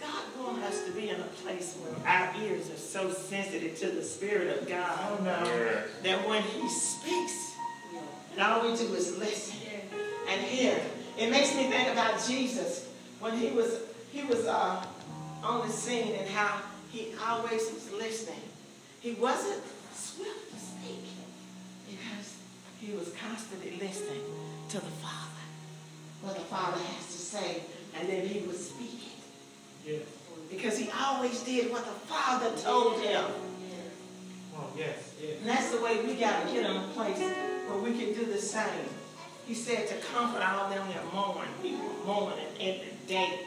God 0.00 0.22
wants 0.38 0.66
us 0.66 0.84
to 0.86 0.92
be 0.92 1.10
in 1.10 1.20
a 1.20 1.24
place 1.44 1.76
where 1.76 1.94
our 2.06 2.32
ears 2.42 2.70
are 2.70 2.76
so 2.78 3.10
sensitive 3.12 3.78
to 3.80 3.90
the 3.90 4.02
Spirit 4.02 4.58
of 4.58 4.66
God 4.68 4.98
Oh, 5.18 5.22
no. 5.22 5.30
Yeah. 5.44 5.82
that 6.02 6.26
when 6.28 6.42
He 6.42 6.68
speaks, 6.68 7.54
and 8.32 8.40
all 8.40 8.62
we 8.62 8.76
do 8.76 8.94
is 8.94 9.18
listen 9.18 9.56
and 10.28 10.40
hear. 10.40 10.80
It 11.18 11.30
makes 11.30 11.54
me 11.54 11.64
think 11.64 11.88
about 11.92 12.24
Jesus 12.26 12.88
when 13.18 13.36
he 13.36 13.50
was 13.50 13.80
he 14.12 14.22
was 14.24 14.46
uh, 14.46 14.82
on 15.42 15.66
the 15.66 15.72
scene 15.72 16.14
and 16.14 16.28
how 16.30 16.62
he 16.90 17.12
always 17.28 17.70
was 17.72 17.92
listening. 17.92 18.40
He 19.00 19.12
wasn't 19.12 19.62
swift 19.94 20.52
to 20.52 20.58
speak 20.60 21.04
because 21.88 22.36
he 22.80 22.92
was 22.92 23.12
constantly 23.20 23.72
listening 23.80 24.22
to 24.68 24.76
the 24.76 24.90
Father, 25.02 25.44
what 26.22 26.34
the 26.34 26.42
Father 26.42 26.78
has 26.78 27.06
to 27.06 27.18
say, 27.18 27.62
and 27.98 28.08
then 28.08 28.26
he 28.26 28.40
would 28.40 28.56
speak 28.58 29.00
it 29.86 29.90
Yes. 29.92 30.02
because 30.50 30.76
he 30.78 30.90
always 30.90 31.40
did 31.42 31.70
what 31.72 31.84
the 31.84 31.92
Father 32.12 32.50
told 32.58 33.00
him. 33.00 33.24
Oh, 34.56 34.66
yes, 34.76 35.14
yes. 35.20 35.38
And 35.40 35.48
that's 35.48 35.70
the 35.70 35.80
way 35.80 36.04
we 36.04 36.14
got 36.14 36.46
to 36.46 36.52
get 36.52 36.68
in 36.68 36.76
a 36.76 36.80
place 36.94 37.18
where 37.18 37.78
we 37.78 37.98
can 37.98 38.12
do 38.12 38.26
the 38.26 38.38
same. 38.38 38.84
He 39.46 39.54
said 39.54 39.88
to 39.88 39.94
comfort 40.14 40.42
all 40.42 40.68
them 40.68 40.86
that 40.88 41.14
mourn. 41.14 41.48
People 41.62 41.88
mourning 42.04 42.44
every 42.60 42.92
day. 43.06 43.40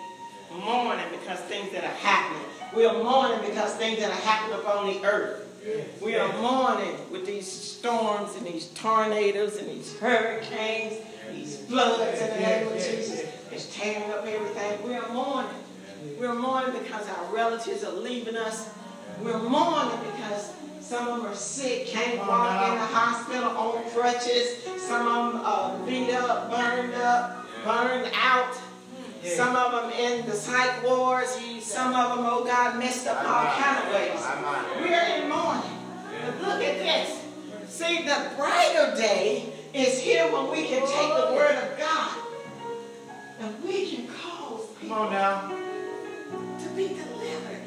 Mourning 0.51 1.05
because 1.11 1.39
things 1.41 1.71
that 1.71 1.83
are 1.83 1.97
happening. 1.97 2.43
We 2.75 2.85
are 2.85 3.03
mourning 3.03 3.39
because 3.47 3.75
things 3.75 3.99
that 3.99 4.09
are 4.09 4.21
happening 4.27 4.59
upon 4.59 4.87
the 4.87 5.05
earth. 5.05 5.42
We 6.01 6.15
are 6.15 6.41
mourning 6.41 6.95
with 7.11 7.25
these 7.25 7.49
storms 7.49 8.35
and 8.35 8.45
these 8.45 8.67
tornadoes 8.69 9.57
and 9.57 9.69
these 9.69 9.97
hurricanes, 9.97 10.95
these 11.31 11.57
floods 11.65 12.19
in 12.21 12.29
the 12.29 12.39
name 12.39 12.67
of 12.67 12.73
Jesus. 12.73 13.25
It's 13.51 13.73
tearing 13.75 14.11
up 14.11 14.25
everything. 14.25 14.83
We 14.83 14.95
are 14.95 15.07
mourning. 15.13 15.51
We're 16.19 16.35
mourning 16.35 16.81
because 16.81 17.07
our 17.07 17.33
relatives 17.33 17.83
are 17.83 17.93
leaving 17.93 18.35
us. 18.35 18.69
We're 19.21 19.41
mourning 19.41 19.99
because 20.11 20.51
some 20.81 21.07
of 21.07 21.17
them 21.17 21.31
are 21.31 21.35
sick, 21.35 21.87
can't 21.87 22.19
walk 22.19 22.69
in 22.69 22.75
the 22.75 22.85
hospital 22.85 23.49
on 23.57 23.89
crutches. 23.91 24.63
Some 24.77 25.07
of 25.07 25.33
them 25.33 25.41
are 25.45 25.85
beat 25.85 26.13
up, 26.13 26.51
burned 26.51 26.93
up, 26.95 27.45
burned 27.63 28.11
out. 28.13 28.53
Some 29.25 29.55
of 29.55 29.71
them 29.71 29.91
in 29.91 30.25
the 30.25 30.35
psych 30.35 30.83
wards. 30.83 31.37
Some 31.61 31.95
of 31.95 32.17
them, 32.17 32.25
oh 32.27 32.43
God, 32.43 32.77
messed 32.77 33.07
up 33.07 33.17
all 33.17 33.45
kind 33.55 33.77
of 33.79 33.93
ways. 33.93 34.21
We're 34.79 35.23
in 35.23 35.29
mourning. 35.29 35.79
But 36.25 36.41
look 36.47 36.61
at 36.63 36.79
this. 36.79 37.23
See, 37.67 38.03
the 38.03 38.31
brighter 38.37 38.95
day 38.95 39.51
is 39.73 39.99
here 39.99 40.31
when 40.31 40.51
we 40.51 40.67
can 40.67 40.81
take 40.81 41.15
the 41.15 41.33
word 41.35 41.55
of 41.55 41.79
God 41.79 42.17
and 43.39 43.63
we 43.63 43.95
can 43.95 44.07
cause 44.07 44.67
Come 44.67 44.81
people 44.81 44.95
on 44.97 45.11
now. 45.11 45.49
to 46.59 46.69
be 46.75 46.89
delivered 46.89 47.63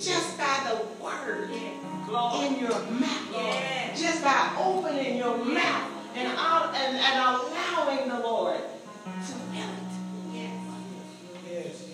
just 0.00 0.38
by 0.38 0.66
the 0.70 1.04
word 1.04 1.50
in 1.50 2.58
your 2.58 2.80
mouth. 2.90 3.94
Just 3.94 4.24
by 4.24 4.56
opening 4.58 5.18
your 5.18 5.36
mouth 5.36 5.90
and, 6.14 6.28
out, 6.38 6.74
and, 6.74 6.96
and 6.96 7.18
allowing 7.20 8.08
the 8.08 8.18
Lord 8.20 8.56
to 8.56 9.32
fill 9.32 9.36
it. 9.36 9.50
Yes, 9.52 9.68
yes. 9.68 9.79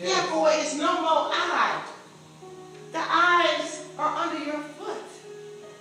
Therefore, 0.00 0.48
it's 0.52 0.76
no 0.76 1.00
more 1.00 1.30
eye. 1.32 1.82
The 2.92 2.98
eyes 2.98 3.84
are 3.98 4.16
under 4.16 4.44
your 4.44 4.60
foot. 4.60 5.04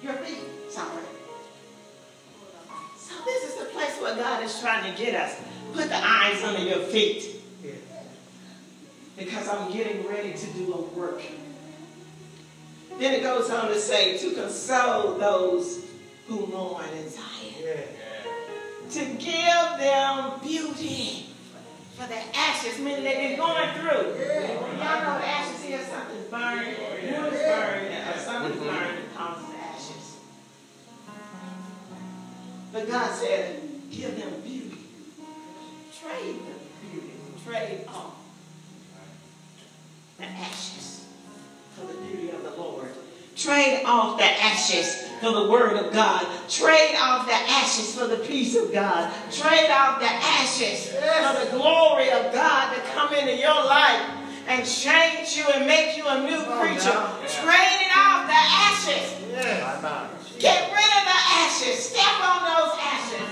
Your 0.01 0.13
feet. 0.13 0.39
Sorry. 0.69 1.03
So 2.97 3.13
this 3.25 3.49
is 3.49 3.59
the 3.59 3.65
place 3.65 3.99
where 4.01 4.15
God 4.15 4.43
is 4.43 4.59
trying 4.59 4.91
to 4.91 5.01
get 5.01 5.15
us. 5.15 5.39
Put 5.73 5.89
the 5.89 6.01
eyes 6.01 6.43
under 6.43 6.61
your 6.61 6.79
feet. 6.79 7.41
Because 9.17 9.47
I'm 9.47 9.71
getting 9.71 10.07
ready 10.07 10.33
to 10.33 10.45
do 10.53 10.73
a 10.73 10.81
work. 10.97 11.21
Then 12.99 13.13
it 13.13 13.23
goes 13.23 13.49
on 13.49 13.67
to 13.67 13.79
say, 13.79 14.17
to 14.17 14.31
console 14.31 15.17
those 15.17 15.85
who 16.27 16.47
mourn 16.47 16.85
in 16.97 17.09
Zion, 17.09 17.87
to 18.91 19.05
give 19.23 19.79
them 19.79 20.39
beauty 20.41 21.24
for 21.95 22.07
the 22.07 22.37
ashes, 22.37 22.77
meaning 22.79 23.03
they've 23.03 23.29
been 23.29 23.37
going 23.37 23.69
through. 23.75 24.11
Y'all 24.19 24.99
know 25.01 25.17
the 25.17 25.27
ashes 25.27 25.63
here, 25.63 25.79
something's 25.89 26.27
burned, 26.27 26.67
wood's 26.67 27.37
burned, 27.37 27.87
or 27.87 28.19
something's 28.19 28.55
mm-hmm. 28.55 28.67
burned 28.67 28.97
that 28.97 29.15
causes 29.15 29.55
ashes. 29.55 30.17
But 32.73 32.89
God 32.89 33.11
said, 33.15 33.61
give 33.89 34.19
them 34.19 34.41
beauty. 34.41 34.77
Trade 35.97 36.35
them 36.35 36.59
beauty. 36.91 37.13
Trade 37.45 37.85
off 37.87 38.17
the 40.17 40.25
ashes 40.25 41.07
for 41.75 41.85
the 41.87 41.93
beauty 41.93 42.29
of 42.31 42.43
the 42.43 42.51
Lord. 42.51 42.89
Trade 43.37 43.83
off 43.85 44.17
the 44.17 44.25
ashes 44.25 45.04
for 45.25 45.31
the 45.31 45.49
word 45.49 45.73
of 45.77 45.91
God. 45.91 46.27
Trade 46.47 46.95
off 46.99 47.25
the 47.25 47.33
ashes 47.33 47.95
for 47.97 48.05
the 48.07 48.17
peace 48.17 48.55
of 48.55 48.71
God. 48.71 49.11
Trade 49.31 49.71
off 49.71 49.99
the 49.99 50.05
ashes 50.05 50.85
for 50.89 51.45
the 51.45 51.49
glory 51.57 52.11
of 52.11 52.31
God 52.31 52.75
to 52.75 52.81
come 52.91 53.11
into 53.13 53.35
your 53.35 53.55
life 53.65 54.07
and 54.47 54.63
change 54.63 55.35
you 55.35 55.43
and 55.55 55.65
make 55.65 55.97
you 55.97 56.05
a 56.07 56.21
new 56.21 56.37
Oh, 56.37 56.59
creature. 56.61 56.93
no. 56.93 57.27
Trade 57.27 57.85
ashes. 58.85 59.15
Yes. 59.31 59.81
My 59.83 59.89
mind. 59.89 60.09
Get 60.37 60.61
rid 60.69 60.77
of 60.77 61.05
the 61.09 61.19
ashes. 61.41 61.89
Step 61.89 62.21
on 62.21 62.45
those 62.45 62.77
ashes. 62.79 63.27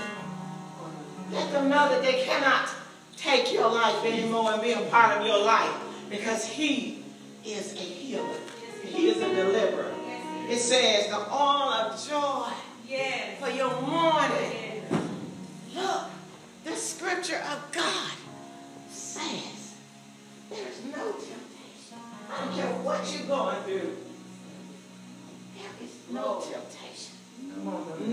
Let 1.32 1.52
them 1.52 1.68
know 1.68 1.88
that 1.90 2.02
they 2.02 2.24
cannot 2.24 2.68
take 3.16 3.52
your 3.52 3.70
life 3.70 4.04
anymore 4.04 4.52
and 4.52 4.62
be 4.62 4.72
a 4.72 4.80
part 4.90 5.20
of 5.20 5.26
your 5.26 5.44
life 5.44 5.70
because 6.10 6.44
He 6.44 7.04
is 7.44 7.74
a 7.74 7.78
healer. 7.78 8.36
He 8.84 9.10
is 9.10 9.18
a 9.18 9.28
deliverer. 9.32 9.92
It 10.48 10.58
says 10.58 11.08
the 11.08 11.16
oil 11.32 11.72
of 11.72 12.08
joy 12.08 12.52
Yes. 12.86 13.38
for 13.40 13.50
your 13.50 13.70
mourning. 13.80 14.82
Yes. 14.90 15.74
Look, 15.74 16.04
the 16.64 16.76
scripture 16.76 17.38
of 17.50 17.72
God 17.72 18.10
says 18.90 19.74
there 20.50 20.66
is 20.68 20.84
no 20.94 21.12
temptation. 21.12 21.98
I 22.30 22.44
don't 22.44 22.54
care 22.54 22.66
what 22.82 23.10
you're 23.12 23.26
going 23.26 23.56
through. 23.64 23.96
There 25.56 25.72
is 25.82 25.92
no 26.10 26.40
temptation. 26.40 27.12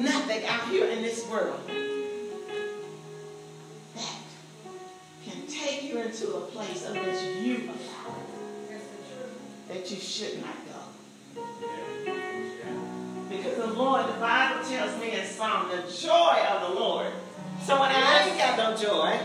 Nothing 0.03 0.45
out 0.45 0.67
here 0.69 0.85
in 0.87 1.01
this 1.01 1.27
world 1.27 1.59
that 3.95 4.19
can 5.25 5.47
take 5.47 5.83
you 5.83 5.99
into 5.99 6.33
a 6.35 6.41
place 6.41 6.85
of 6.87 6.95
which 6.95 7.21
you 7.45 7.55
allow 7.69 8.15
truth. 8.67 8.89
that 9.67 9.91
you 9.91 9.97
should 9.97 10.41
not 10.41 10.55
go. 10.65 11.41
The 12.05 12.20
Lord, 13.81 14.07
the 14.07 14.19
Bible 14.19 14.63
tells 14.63 14.99
me 15.01 15.19
in 15.19 15.25
Psalm, 15.25 15.69
the 15.69 15.81
joy 15.91 16.37
of 16.53 16.69
the 16.69 16.79
Lord. 16.79 17.07
So 17.65 17.79
when 17.79 17.89
I 17.89 18.27
ain't 18.27 18.37
got 18.37 18.55
no 18.55 18.77
joy, 18.77 19.19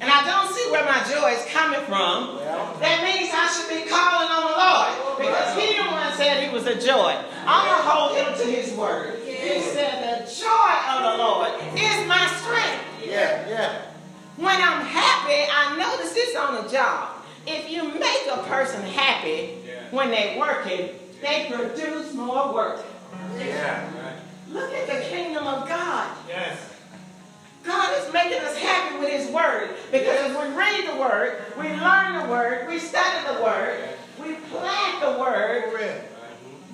and 0.00 0.10
I 0.10 0.20
don't 0.26 0.54
see 0.54 0.70
where 0.70 0.84
my 0.84 1.00
joy 1.08 1.30
is 1.32 1.44
coming 1.50 1.80
from, 1.88 2.36
that 2.84 3.00
means 3.00 3.32
I 3.32 3.48
should 3.48 3.70
be 3.72 3.88
calling 3.88 4.28
on 4.28 4.44
the 4.44 4.56
Lord. 4.60 5.16
Because 5.16 5.56
he 5.56 5.72
the 5.76 5.88
one 5.88 6.12
said 6.16 6.44
he 6.46 6.52
was 6.52 6.66
a 6.66 6.76
joy. 6.76 7.16
I'm 7.46 7.64
going 7.64 7.80
to 7.80 7.88
hold 7.88 8.16
him 8.16 8.28
to 8.38 8.44
his 8.44 8.76
word. 8.76 9.20
He 9.24 9.60
said, 9.60 10.20
the 10.20 10.28
joy 10.28 10.72
of 10.92 11.00
the 11.08 11.24
Lord 11.24 11.52
is 11.72 12.06
my 12.06 12.26
strength. 12.44 12.84
yeah, 13.08 13.48
yeah. 13.48 13.82
When 14.36 14.56
I'm 14.56 14.84
happy, 14.84 15.48
I 15.50 15.78
notice 15.78 16.12
this 16.12 16.36
on 16.36 16.62
the 16.62 16.70
job. 16.70 17.24
If 17.46 17.70
you 17.70 17.88
make 17.88 18.26
a 18.30 18.42
person 18.48 18.82
happy 18.82 19.60
when 19.90 20.10
they're 20.10 20.38
working, 20.38 20.90
they 21.22 21.50
produce 21.50 22.12
more 22.12 22.52
work. 22.52 22.84
Yeah. 23.38 23.90
Look 24.50 24.72
at 24.72 24.86
the 24.86 25.08
kingdom 25.08 25.46
of 25.46 25.68
God. 25.68 26.16
Yes. 26.28 26.70
God 27.64 27.98
is 27.98 28.12
making 28.12 28.38
us 28.40 28.56
happy 28.58 28.98
with 28.98 29.08
His 29.08 29.30
Word 29.30 29.70
because 29.90 30.30
as 30.30 30.36
we 30.36 30.54
read 30.56 30.86
the 30.88 30.96
Word, 31.00 31.42
we 31.58 31.68
learn 31.68 32.22
the 32.22 32.28
Word, 32.30 32.68
we 32.68 32.78
study 32.78 33.26
the 33.34 33.42
Word, 33.42 33.88
we 34.22 34.34
plant 34.50 35.00
the 35.00 35.18
Word, 35.18 35.72
Real. 35.74 36.00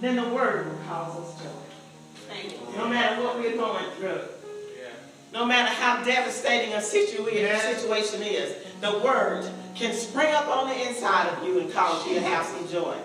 then 0.00 0.16
the 0.16 0.28
Word 0.34 0.66
will 0.66 0.78
cause 0.88 1.16
us 1.16 1.42
joy. 1.42 1.48
Thank 2.28 2.52
you. 2.52 2.76
No 2.76 2.88
matter 2.88 3.22
what 3.22 3.38
we're 3.38 3.56
going 3.56 3.84
through, 3.98 4.20
no 5.32 5.44
matter 5.46 5.72
how 5.72 6.02
devastating 6.02 6.74
a 6.74 6.78
situa- 6.78 7.60
situation 7.60 8.22
is, 8.22 8.56
the 8.80 8.98
Word 8.98 9.48
can 9.76 9.94
spring 9.94 10.34
up 10.34 10.48
on 10.48 10.68
the 10.68 10.88
inside 10.88 11.28
of 11.28 11.44
you 11.46 11.60
and 11.60 11.72
cause 11.72 12.04
you 12.06 12.14
to 12.14 12.20
have 12.20 12.44
some 12.44 12.66
joy. 12.68 12.96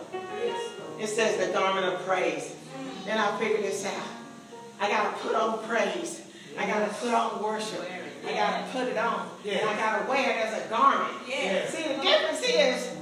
It 1.00 1.08
says 1.08 1.46
the 1.46 1.52
garment 1.54 1.86
of 1.86 2.00
praise. 2.06 2.56
Then 3.06 3.18
I 3.18 3.38
figured 3.38 3.64
this 3.64 3.86
out. 3.86 3.94
I 4.80 4.90
got 4.90 5.16
to 5.16 5.22
put 5.24 5.36
on 5.36 5.60
praise. 5.68 6.22
I 6.58 6.66
got 6.66 6.88
to 6.88 6.94
put 6.96 7.14
on 7.14 7.44
worship. 7.44 7.82
I 8.28 8.34
got 8.34 8.66
to 8.66 8.72
put 8.72 8.88
it 8.88 8.98
on. 8.98 9.30
And 9.48 9.70
I 9.70 9.76
got 9.78 10.04
to 10.04 10.10
wear 10.10 10.32
it 10.32 10.38
as 10.38 10.66
a 10.66 10.70
garment. 10.70 11.14
See, 11.28 11.84
the 11.96 12.02
difference 12.02 12.42
is 12.42 12.96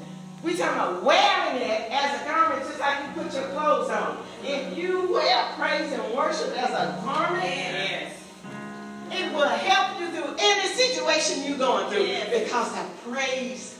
we 0.43 0.57
talking 0.57 0.73
about 0.75 1.03
wearing 1.03 1.61
it 1.61 1.89
as 1.91 2.21
a 2.21 2.25
garment 2.25 2.63
just 2.67 2.79
like 2.79 2.97
you 3.03 3.23
put 3.23 3.33
your 3.33 3.47
clothes 3.49 3.89
on. 3.89 4.17
If 4.43 4.77
you 4.77 5.11
wear 5.13 5.45
praise 5.57 5.91
and 5.93 6.13
worship 6.13 6.49
as 6.57 6.69
a 6.71 7.01
garment, 7.05 7.43
Yes. 7.45 8.11
it 9.11 9.31
will 9.33 9.47
help 9.47 9.99
you 10.01 10.07
through 10.09 10.35
any 10.37 10.67
situation 10.73 11.45
you're 11.47 11.57
going 11.57 11.89
through 11.89 12.03
Yes. 12.03 12.43
because 12.43 12.73
the 12.73 13.09
praise 13.09 13.72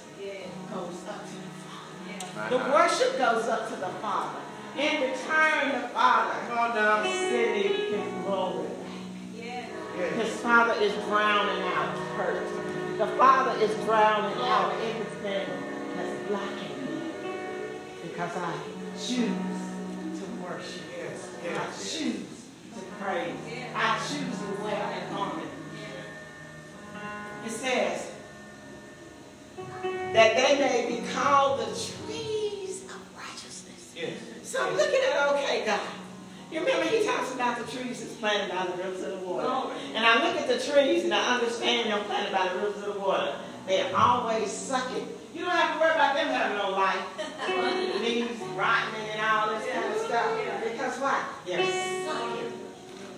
The 2.50 2.58
worship 2.58 3.17
goes 3.17 3.48
up 3.48 3.69
to 3.69 3.76
the 3.76 3.89
Father. 4.02 4.39
In 4.78 5.02
return, 5.02 5.82
the 5.82 5.88
Father 5.89 6.34
Come 6.48 6.58
on 6.58 6.76
now. 6.76 7.04
is 7.04 7.13
sending 7.13 7.74
His 7.74 8.26
glory. 8.26 8.67
His 10.17 10.30
Father 10.41 10.74
is 10.82 10.93
drowning 11.06 11.63
out 11.63 11.96
hurt. 12.17 12.98
The 12.98 13.08
Father 13.17 13.60
is 13.62 13.72
drowning 13.86 14.38
out 14.41 14.74
everything 14.82 15.48
that's 15.96 16.28
blocking 16.28 16.86
me 16.86 17.02
because 18.02 18.32
I 18.36 18.54
choose 18.96 20.19
to 20.19 20.26
worship. 20.43 20.82
Yes. 20.98 21.30
I 21.46 21.65
choose 22.00 22.26
to 22.74 22.82
praise. 23.00 23.36
I 23.76 24.00
choose 24.00 24.38
to 24.39 24.63
wear 24.63 25.04
a 25.08 25.13
garment. 25.13 25.50
It 27.46 27.52
says 27.52 28.12
that 30.13 30.36
they 30.36 30.60
may 30.60 30.86
be 30.88 31.08
called 31.13 31.60
the 31.60 31.65
trees 31.65 32.84
of 32.86 33.00
righteousness. 33.17 33.93
Yes. 33.96 34.13
So 34.54 34.62
I'm 34.63 34.78
looking 34.78 35.02
at, 35.02 35.30
okay, 35.34 35.66
God. 35.66 35.80
You 36.52 36.60
remember 36.60 36.86
he 36.86 37.04
talks 37.04 37.34
about 37.34 37.58
the 37.58 37.66
trees 37.76 38.02
that's 38.02 38.13
planted 38.13 38.54
by 38.54 38.68
the 38.68 38.78
rivers 38.84 39.02
of 39.02 39.20
the 39.20 39.26
water. 39.26 39.74
And 39.96 40.06
I 40.06 40.24
look 40.24 40.39
at 40.39 40.48
the 40.48 40.60
trees 40.60 41.06
and 41.06 41.12
I 41.12 41.34
understand 41.34 41.89
them 41.89 42.06
planted 42.06 42.32
by 42.32 42.50
the 42.50 42.60
rivers 42.60 42.84
of 42.84 42.94
the 42.94 43.00
water. 43.00 43.34
They're 43.66 43.89
always 43.98 44.52
sucking. 44.52 45.08
You 45.34 45.42
don't 45.42 45.56
have 45.56 45.74
to 45.74 45.80
worry 45.80 45.96
about 45.96 46.13
them 46.13 46.28
having 46.28 46.58
no 46.60 46.70
life. 46.70 47.02
Leaves 48.00 48.39
rotting 48.54 49.10
and 49.10 49.22
all 49.22 49.58
this 49.58 49.68
kind 49.74 49.92
of 49.92 50.00
stuff. 50.00 50.38
Because 50.63 51.00
why? 51.00 51.26
They're 51.48 52.06
sucking 52.06 52.54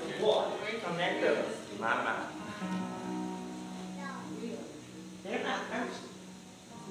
the 0.08 0.26
water 0.26 0.52
from 0.82 0.96
that 0.96 1.22
river. 1.22 1.44
My 1.82 1.96
mind. 2.02 2.32
They're 5.26 5.44
not 5.44 5.60
thirsty. 5.66 6.08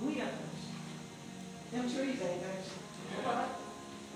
We 0.04 0.20
are 0.20 0.26
thirsty. 0.26 1.72
Them 1.72 1.83
trees 1.85 2.20
ain't 2.20 2.42
thirsty. 2.42 3.63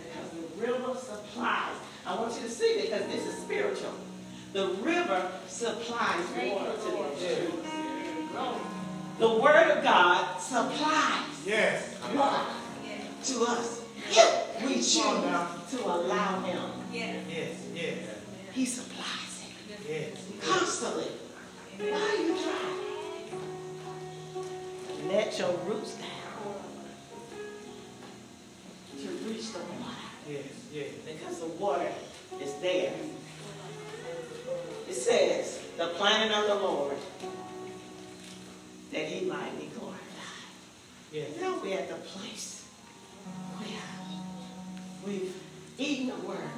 Why? 0.08 0.20
Because 0.20 0.30
the 0.32 0.66
river 0.66 0.94
supplies. 0.98 1.74
I 2.06 2.14
want 2.16 2.34
you 2.34 2.40
to 2.42 2.50
see 2.50 2.64
it 2.64 2.90
because 2.90 3.06
this 3.06 3.26
is 3.26 3.34
spiritual. 3.42 3.92
The 4.52 4.68
river 4.82 5.30
supplies 5.46 6.24
water 6.36 6.72
to 6.72 6.90
the 6.90 7.26
trees. 7.26 7.52
The 9.18 9.28
word 9.28 9.70
of 9.76 9.82
God 9.84 10.38
supplies 10.40 11.24
Yes. 11.44 11.94
water 12.14 12.46
to 13.24 13.44
us 13.44 13.80
if 14.10 14.62
we 14.64 14.74
choose 14.76 14.94
to 15.72 15.84
allow 15.86 16.40
him. 16.42 16.62
Yes. 16.92 17.16
Yes. 17.28 17.54
Yes. 17.74 17.98
He 18.52 18.64
supplies 18.64 19.42
it 19.68 19.86
Yes. 19.88 20.18
constantly. 20.42 21.10
Why 21.78 21.86
are 21.90 22.22
you 22.22 22.34
trying? 22.42 22.78
Let 25.08 25.38
your 25.38 25.52
roots 25.66 25.94
down 25.94 26.54
to 29.02 29.08
reach 29.28 29.52
the 29.52 29.58
water 29.58 29.97
Yes. 30.28 30.42
Yes. 30.72 30.90
because 31.06 31.40
the 31.40 31.46
water 31.46 31.88
is 32.42 32.54
there. 32.56 32.92
It 34.88 34.94
says, 34.94 35.60
the 35.76 35.88
planting 35.96 36.36
of 36.36 36.46
the 36.46 36.54
Lord, 36.54 36.96
that 38.92 39.04
he 39.06 39.26
might 39.26 39.58
be 39.58 39.70
glorified. 39.78 39.98
Yes. 41.12 41.28
Now 41.40 41.58
we're 41.62 41.78
at 41.78 41.88
the 41.88 41.94
place 41.94 42.66
where 43.56 45.06
we've 45.06 45.34
eaten 45.78 46.08
the 46.08 46.26
word, 46.26 46.50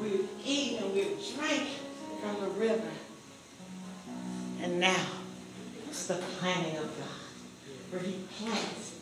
we've 0.00 0.28
eaten 0.44 0.84
and 0.84 0.94
we've 0.94 1.34
drank 1.36 1.68
from 2.20 2.40
the 2.40 2.50
river. 2.50 2.90
And 4.60 4.80
now 4.80 5.06
it's 5.88 6.06
the 6.06 6.14
planting 6.38 6.76
of 6.78 6.84
God, 6.98 7.90
where 7.90 8.02
he 8.02 8.18
plants 8.38 8.96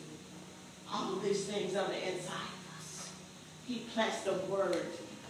all 0.91 1.15
these 1.15 1.45
things 1.45 1.75
on 1.75 1.89
the 1.89 2.11
inside. 2.11 2.60
He 3.71 3.79
plants 3.93 4.23
the 4.23 4.33
word 4.33 4.85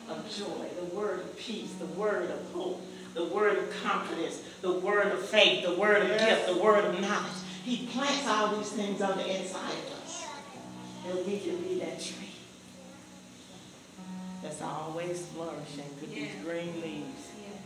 of 0.09 0.35
joy, 0.35 0.65
the 0.79 0.95
word 0.95 1.19
of 1.19 1.37
peace, 1.37 1.73
the 1.73 1.85
word 1.85 2.31
of 2.31 2.51
hope, 2.51 2.81
the 3.13 3.25
word 3.25 3.59
of 3.59 3.83
confidence, 3.83 4.41
the 4.61 4.71
word 4.71 5.11
of 5.11 5.23
faith, 5.23 5.63
the 5.63 5.75
word 5.75 6.01
of 6.01 6.19
gift, 6.19 6.47
the 6.47 6.57
word 6.57 6.83
of 6.83 6.99
knowledge. 6.99 7.33
He 7.63 7.85
plants 7.85 8.27
all 8.27 8.55
these 8.55 8.71
things 8.71 8.99
on 8.99 9.15
the 9.19 9.39
inside 9.39 9.73
of 9.73 9.93
us. 10.01 10.25
And 11.07 11.23
we 11.27 11.37
can 11.37 11.57
be 11.57 11.81
that 11.81 12.01
tree 12.01 12.33
that's 14.41 14.63
always 14.63 15.23
flourishing 15.27 15.85
with 16.01 16.11
these 16.11 16.31
green 16.43 16.81
leaves. 16.81 17.29
Yes. 17.43 17.61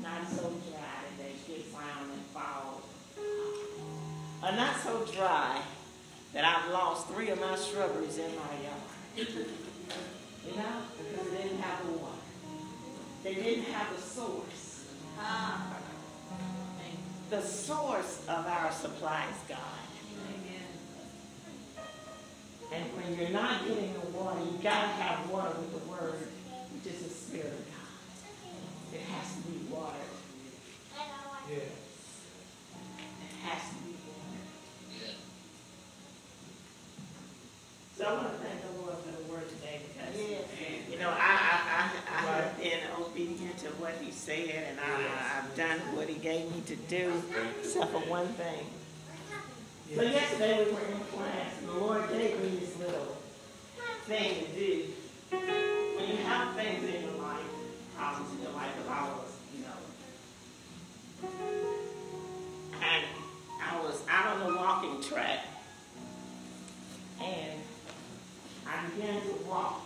Not 0.00 0.28
so 0.30 0.42
dry 0.70 0.78
that 0.78 1.18
they 1.18 1.32
get 1.52 1.72
brown 1.72 2.08
and 2.12 2.22
fall. 2.32 2.82
Or 4.44 4.52
not 4.52 4.76
so 4.76 5.04
dry 5.12 5.60
that 6.34 6.44
I've 6.44 6.72
lost 6.72 7.08
three 7.08 7.30
of 7.30 7.40
my 7.40 7.56
shrubberies 7.56 8.18
in 8.18 8.30
my 8.36 8.62
yard. 8.62 8.87
You 9.18 9.24
know, 9.24 10.82
because 10.96 11.30
they 11.32 11.42
didn't 11.42 11.58
have 11.58 11.84
the 11.84 11.92
water. 11.98 12.12
They 13.24 13.34
didn't 13.34 13.64
have 13.64 13.96
the 13.96 14.00
source. 14.00 14.84
Ah. 15.18 15.76
The 17.28 17.42
source 17.42 18.22
of 18.28 18.46
our 18.46 18.70
supply 18.70 19.26
is 19.28 19.48
God. 19.48 19.58
Amen. 20.28 20.62
And 22.72 22.84
when 22.96 23.18
you're 23.18 23.30
not 23.30 23.66
getting 23.66 23.92
the 23.92 24.06
water 24.16 24.38
you 24.38 24.52
we 24.52 24.62
got 24.62 24.82
to 24.82 24.86
have 24.86 25.28
water 25.28 25.37
do, 46.88 47.22
except 47.60 47.92
for 47.92 48.00
one 48.00 48.28
thing. 48.28 48.66
So 49.94 50.02
yesterday 50.02 50.64
we 50.64 50.72
were 50.72 50.80
in 50.80 51.00
class 51.12 51.58
and 51.60 51.68
the 51.68 51.74
Lord 51.74 52.08
gave 52.10 52.42
me 52.42 52.58
this 52.58 52.78
little 52.78 53.16
thing 54.04 54.44
to 54.44 54.46
do. 54.58 54.84
When 55.30 56.08
you 56.08 56.16
have 56.24 56.56
things 56.56 56.84
in 56.84 57.02
your 57.02 57.22
life, 57.22 57.44
problems 57.96 58.32
in 58.34 58.42
your 58.42 58.52
life, 58.52 58.70
as 58.80 58.88
I 58.88 59.02
was, 59.08 59.36
you 59.54 59.64
know. 59.64 59.78
And 62.82 63.04
I 63.62 63.80
was 63.82 64.02
out 64.08 64.36
on 64.36 64.50
the 64.50 64.56
walking 64.56 65.02
track 65.02 65.44
and 67.20 67.60
I 68.66 68.86
began 68.88 69.20
to 69.20 69.34
walk. 69.46 69.82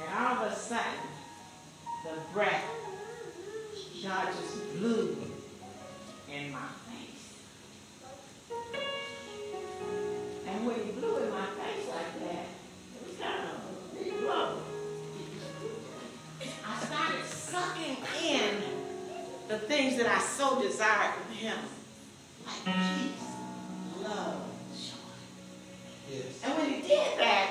And 0.00 0.08
all 0.18 0.44
of 0.44 0.52
a 0.52 0.56
sudden, 0.56 0.82
the 2.04 2.14
breath, 2.32 2.64
God 4.02 4.28
just 4.28 4.78
blew 4.78 5.14
in 6.32 6.50
my 6.52 6.58
face. 6.88 7.34
And 10.46 10.66
when 10.66 10.76
he 10.76 10.92
blew 10.92 11.18
in 11.18 11.30
my 11.30 11.44
face 11.44 11.86
like 11.86 12.20
that, 12.20 12.46
it 12.94 13.06
was 13.06 13.16
kind 13.20 13.42
of 13.44 13.50
a 13.60 14.02
big 14.02 14.18
blow. 14.20 14.62
I 16.66 16.84
started 16.86 17.24
sucking 17.26 17.96
in 18.24 18.54
the 19.48 19.58
things 19.58 19.96
that 19.98 20.06
I 20.06 20.18
so 20.18 20.62
desired 20.62 21.14
from 21.16 21.34
him, 21.34 21.58
like 22.46 22.64
peace, 22.64 23.28
love, 24.02 24.48
joy. 24.72 26.10
Yes. 26.10 26.40
And 26.42 26.54
when 26.56 26.70
he 26.70 26.80
did 26.88 27.18
that, 27.18 27.50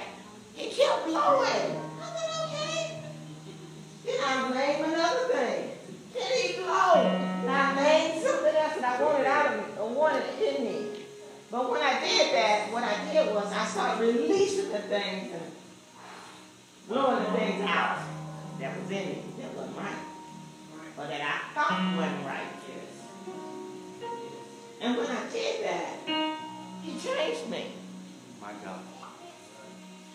he 0.55 0.69
kept 0.71 1.05
blowing. 1.05 1.45
I 1.45 2.09
said, 2.17 2.31
okay. 2.47 3.03
Then 4.03 4.19
I 4.25 4.49
named 4.51 4.93
another 4.93 5.27
thing. 5.27 5.68
Blow. 6.57 6.95
And 6.95 7.49
I 7.49 7.73
made 7.75 8.21
something 8.23 8.55
else 8.55 8.75
that 8.75 8.99
I 8.99 9.03
wanted 9.03 9.25
out 9.25 9.45
of 9.47 9.57
me, 9.57 9.73
or 9.79 9.89
wanted 9.89 10.23
it 10.39 10.59
in 10.59 10.65
me. 10.65 10.99
But 11.51 11.71
when 11.71 11.81
I 11.81 11.99
did 11.99 12.33
that, 12.33 12.71
what 12.71 12.83
I 12.83 13.11
did 13.11 13.33
was 13.33 13.51
I 13.51 13.65
started 13.65 14.01
releasing 14.01 14.71
the 14.71 14.79
things 14.79 15.33
and 15.33 15.51
blowing 16.87 17.23
the 17.23 17.31
things 17.31 17.63
out 17.65 17.99
that 18.59 18.79
was 18.79 18.91
in 18.91 19.09
me 19.09 19.23
that 19.39 19.55
wasn't 19.55 19.77
right. 19.77 20.05
Or 20.97 21.07
that 21.07 21.21
I 21.21 21.53
thought 21.55 21.95
wasn't 21.97 22.25
right. 22.25 22.59
And 24.81 24.95
when 24.95 25.07
I 25.07 25.29
did 25.29 25.63
that, 25.65 26.37
he 26.83 26.91
changed 26.99 27.49
me. 27.49 27.73
My 28.41 28.51
God. 28.63 28.79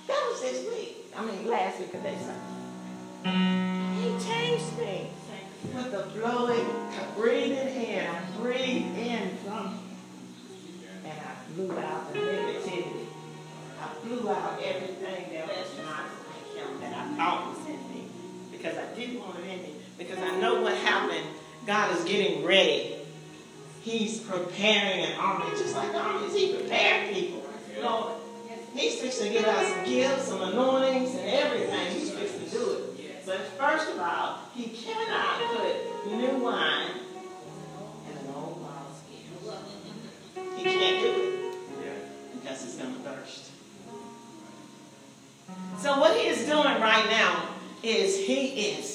That 0.07 0.27
was 0.31 0.41
this 0.41 0.67
week. 0.69 1.13
I 1.17 1.25
mean, 1.25 1.47
last 1.47 1.81
week 1.81 1.93
of 1.95 2.03
that 2.03 2.15
He 3.25 4.25
changed 4.25 4.79
me 4.79 5.11
with 5.73 5.91
the 5.91 6.19
blowing, 6.19 6.67
breathing 7.17 7.69
in. 7.69 8.07
I 8.07 8.21
breathed 8.41 8.99
in 8.99 9.37
from. 9.39 9.81
And 11.05 11.13
I 11.13 11.53
blew 11.55 11.79
out 11.79 12.13
the 12.13 12.19
negativity. 12.19 13.07
I 13.81 14.07
blew 14.07 14.29
out 14.29 14.61
everything 14.63 15.33
that 15.33 15.47
was 15.49 15.79
not 15.85 16.05
him 16.55 16.81
that 16.81 16.95
I 16.95 17.17
thought 17.17 17.57
was 17.57 17.67
in 17.67 17.89
me. 17.91 18.07
Because 18.51 18.77
I 18.77 18.87
didn't 18.95 19.21
want 19.21 19.39
it 19.41 19.51
in 19.51 19.63
me. 19.63 19.75
Because 19.99 20.19
I 20.19 20.41
know 20.41 20.63
what 20.63 20.75
happened. 20.77 21.27
God 21.67 21.97
is 21.97 22.05
getting 22.05 22.45
ready. 22.45 22.95
He's 23.83 24.19
preparing 24.21 25.05
an 25.05 25.13
army, 25.19 25.51
just 25.51 25.77
like 25.77 25.95
armies 25.95 26.35
he 26.35 26.55
prepared 26.55 27.13
people. 27.15 27.45
Lord, 27.83 28.15
He's 28.75 28.97
fixing 28.97 29.33
to 29.33 29.39
give 29.39 29.45
some 29.45 29.85
gifts, 29.85 30.25
some 30.25 30.43
anointings, 30.43 31.15
and 31.15 31.31
everything. 31.31 31.93
He's 31.93 32.11
fixing. 32.11 32.34
But 33.27 33.41
first 33.59 33.89
of 33.91 33.99
all, 34.01 34.39
he 34.55 34.69
cannot 34.69 35.41
put 35.57 36.13
new 36.13 36.45
wine 36.45 36.91
in 38.11 38.19
an 38.19 38.35
old 38.37 38.61
wineskin. 38.61 40.57
He 40.57 40.65
can't 40.65 41.01
do 41.01 41.11
it 41.83 42.43
because 42.43 42.65
it's 42.65 42.77
going 42.77 42.93
to 42.93 43.01
burst. 43.01 43.51
So 45.79 45.99
what 45.99 46.17
he 46.19 46.27
is 46.29 46.47
doing 46.47 46.81
right 46.81 47.07
now 47.09 47.49
is 47.83 48.19
he 48.19 48.77
is, 48.77 48.94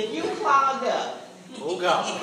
if 0.00 0.14
you 0.14 0.22
if 0.24 0.40
clogged 0.40 0.86
up, 0.86 1.16
Oh 1.62 1.78
God. 1.80 2.22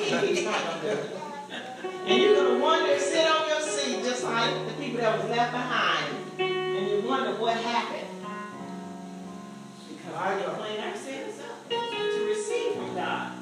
and 2.06 2.22
you're 2.22 2.34
gonna 2.34 2.58
wonder, 2.58 2.98
sit 2.98 3.30
on 3.30 3.48
your 3.48 3.60
seat 3.60 4.02
just 4.02 4.24
like 4.24 4.52
the 4.66 4.72
people 4.82 5.00
that 5.00 5.18
was 5.18 5.28
left 5.30 5.52
behind, 5.52 6.16
and 6.40 6.88
you 6.90 7.02
wonder 7.08 7.34
what 7.34 7.56
happened. 7.56 8.08
Because 9.88 10.14
My 10.14 10.34
we 10.36 10.42
God. 10.42 10.58
clean 10.58 10.80
ourselves 10.80 11.40
up 11.40 11.68
to 11.70 12.24
receive 12.26 12.72
from 12.74 12.94
God. 12.94 13.32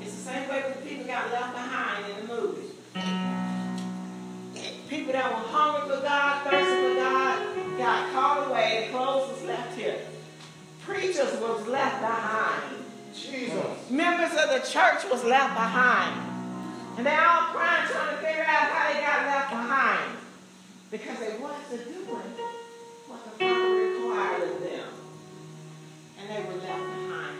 It's 0.00 0.14
the 0.14 0.20
same 0.20 0.48
way 0.48 0.62
when 0.62 0.86
people 0.86 1.06
got 1.06 1.32
left 1.32 1.52
behind 1.54 2.06
in 2.10 2.16
the 2.26 2.34
movie. 2.34 2.70
People 4.88 5.12
that 5.14 5.30
were 5.32 5.48
hungry 5.48 5.96
for 5.96 6.02
God, 6.02 6.44
thirsty 6.44 6.94
for 6.94 6.94
God, 7.00 7.78
got 7.78 8.12
called 8.12 8.50
away. 8.50 8.86
The 8.86 8.96
clothes 8.96 9.32
was 9.32 9.42
left 9.44 9.76
here. 9.76 9.98
Preachers 10.82 11.40
was 11.40 11.66
left 11.66 12.00
behind. 12.00 12.83
Jesus. 13.14 13.90
Members 13.90 14.32
of 14.32 14.50
the 14.50 14.60
church 14.66 15.04
was 15.10 15.24
left 15.24 15.54
behind. 15.54 16.20
And 16.96 17.06
they 17.06 17.14
all 17.14 17.52
crying, 17.52 17.88
trying 17.88 18.16
to 18.16 18.22
figure 18.22 18.42
out 18.42 18.70
how 18.70 18.92
they 18.92 19.00
got 19.00 19.26
left 19.26 19.50
behind. 19.50 20.16
Because 20.90 21.18
they 21.18 21.36
wasn't 21.38 21.84
doing 21.84 22.06
what 23.08 23.24
the 23.24 23.30
Father 23.30 23.74
required 23.74 24.42
of 24.50 24.60
them. 24.60 24.88
And 26.20 26.30
they 26.30 26.42
were 26.42 26.58
left 26.60 26.86
behind. 26.94 27.38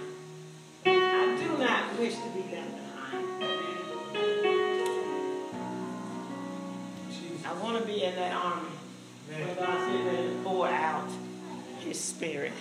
I 0.86 1.36
do 1.42 1.58
not 1.58 1.98
wish 1.98 2.14
to 2.14 2.28
be 2.30 2.42
left 2.54 2.72
behind. 2.74 3.26
Jesus. 7.10 7.46
I 7.46 7.52
want 7.62 7.78
to 7.80 7.84
be 7.86 8.02
in 8.02 8.14
that 8.16 8.32
army 8.32 8.68
where. 9.28 9.54
God's 9.54 10.04
ready 10.04 10.28
to 10.28 10.34
pour 10.42 10.68
out 10.68 11.08
His 11.80 11.98
Spirit, 12.00 12.52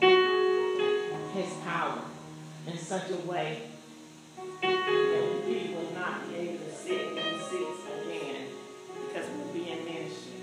His 0.00 1.52
power 1.64 2.02
in 2.66 2.78
such 2.78 3.10
a 3.10 3.16
way 3.28 3.62
that 4.62 5.46
we 5.46 5.74
will 5.74 5.92
not 5.94 6.28
be 6.28 6.36
able 6.36 6.64
to 6.64 6.72
sit 6.72 7.00
in 7.00 7.40
seats 7.40 7.82
again 8.02 8.46
because 9.06 9.28
we'll 9.36 9.52
be 9.52 9.70
in 9.70 9.84
ministry, 9.84 10.40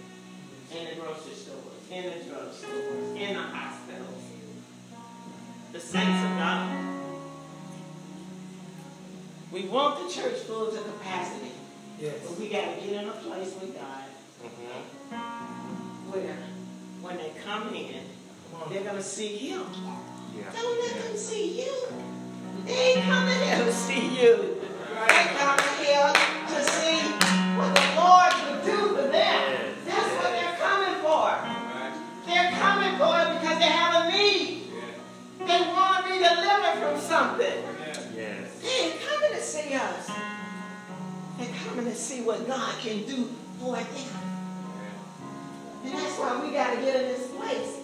in 0.76 0.90
the 0.90 1.02
grocery 1.02 1.34
stores, 1.34 1.82
in 1.90 2.04
the 2.04 2.34
drugstores, 2.34 3.16
in 3.16 3.36
the 3.36 3.42
hospitals. 3.42 4.24
The 5.72 5.80
saints 5.80 6.24
of 6.26 6.38
God. 6.38 6.92
We 9.52 9.64
want 9.64 10.08
the 10.08 10.14
church 10.14 10.40
full 10.40 10.72
to 10.72 10.78
capacity. 10.78 11.52
Yes. 12.00 12.16
But 12.26 12.40
we 12.40 12.50
got 12.50 12.76
to 12.76 12.82
get 12.82 13.04
in 13.04 13.10
a 13.10 13.12
place 13.12 13.54
with 13.62 13.76
God 13.76 14.04
mm-hmm. 14.44 16.12
where 16.12 16.38
when 17.02 17.18
they 17.18 17.32
come 17.44 17.74
in, 17.74 18.02
Come 18.52 18.74
they're 18.74 18.84
going 18.84 18.96
to 18.96 19.04
see 19.04 19.38
Him. 19.38 19.64
Yeah. 20.36 20.44
Don't 20.54 20.80
let 20.80 21.04
them 21.04 21.18
see 21.18 21.62
you. 21.62 21.72
They 22.66 22.74
ain't 22.74 23.04
coming 23.06 23.40
here 23.42 23.66
to 23.66 23.74
see 23.74 24.22
you. 24.22 24.62
They 25.08 25.26
coming 25.38 25.74
here 25.82 26.14
to 26.50 26.64
see 26.64 27.02
what 27.58 27.74
the 27.74 27.86
Lord 27.98 28.32
will 28.46 28.62
do 28.64 28.96
for 28.96 29.08
them. 29.08 29.76
That's 29.86 30.12
what 30.18 30.32
they're 30.32 30.58
coming 30.58 30.96
for. 31.02 31.28
They're 32.28 32.52
coming 32.52 32.98
for 32.98 33.14
it 33.22 33.40
because 33.40 33.58
they 33.60 33.66
have 33.66 34.06
a 34.06 34.12
need. 34.12 34.64
They 35.40 35.62
want 35.74 36.06
to 36.06 36.12
be 36.12 36.20
delivered 36.20 36.78
from 36.80 37.00
something. 37.00 37.64
They 38.14 38.70
ain't 38.70 39.02
coming 39.02 39.32
to 39.32 39.42
see 39.42 39.74
us. 39.74 40.12
They're 41.40 41.56
coming 41.66 41.86
to 41.86 41.96
see 41.96 42.22
what 42.22 42.48
God 42.48 42.78
can 42.80 43.04
do 43.06 43.28
for 43.60 43.76
them. 43.76 43.86
And 45.84 45.94
that's 45.94 46.18
why 46.20 46.40
we 46.46 46.54
got 46.54 46.76
to 46.76 46.82
get 46.82 46.96
in 47.02 47.08
this 47.08 47.28
place. 47.32 47.80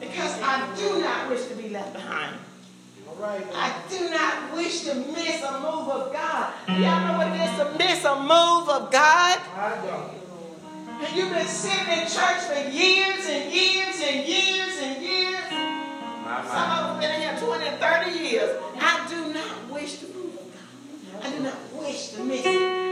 Because 0.00 0.40
I 0.42 0.74
do 0.76 1.00
not 1.00 1.28
wish 1.30 1.46
to 1.46 1.54
be 1.54 1.68
left 1.68 1.92
behind. 1.92 2.36
Right. 3.18 3.44
I 3.52 3.74
do 3.90 4.10
not 4.10 4.54
wish 4.54 4.82
to 4.82 4.94
miss 4.94 5.42
a 5.42 5.52
move 5.60 5.88
of 5.88 6.12
God. 6.12 6.52
Y'all 6.68 6.78
know 6.78 7.18
what 7.18 7.28
it 7.34 7.40
is 7.50 7.58
to 7.58 7.76
miss 7.76 8.04
a 8.04 8.14
move 8.14 8.68
of 8.68 8.92
God? 8.92 9.40
My 9.56 9.74
God. 9.82 10.10
And 11.00 11.16
you've 11.16 11.30
been 11.30 11.46
sitting 11.46 11.98
in 11.98 12.06
church 12.06 12.40
for 12.46 12.70
years 12.70 13.26
and 13.26 13.52
years 13.52 13.96
and 14.02 14.26
years 14.26 14.78
and 14.82 15.02
years. 15.02 15.50
My, 15.50 16.44
Some 16.46 16.70
of 16.70 16.90
them 16.90 17.00
been 17.00 17.10
in 17.14 17.20
here 17.20 17.38
20 17.40 17.66
and 17.66 17.80
30 17.80 18.10
years. 18.18 18.56
I 18.80 19.06
do 19.08 19.32
not 19.34 19.70
wish 19.72 19.98
to 19.98 20.06
move 20.06 20.34
of 20.34 20.46
God. 20.52 21.24
I 21.24 21.30
do 21.36 21.42
not 21.42 21.56
wish 21.74 22.08
to 22.10 22.24
miss 22.24 22.46
it. 22.46 22.87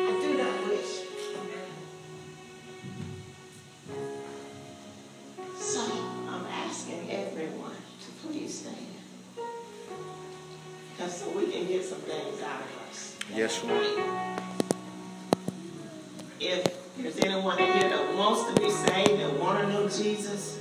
Because 11.06 11.20
so 11.20 11.30
we 11.38 11.46
can 11.52 11.68
get 11.68 11.84
some 11.84 11.98
things 11.98 12.42
out 12.42 12.62
of 12.62 12.90
us. 12.90 13.16
Yes, 13.32 13.62
Lord. 13.62 13.86
If 16.40 16.96
there's 16.96 17.18
anyone 17.18 17.58
here 17.58 17.88
that 17.90 18.14
wants 18.16 18.52
to 18.52 18.60
be 18.60 18.68
saved, 18.68 19.20
that 19.20 19.32
want 19.38 19.60
to 19.60 19.72
know 19.72 19.88
Jesus, 19.88 20.58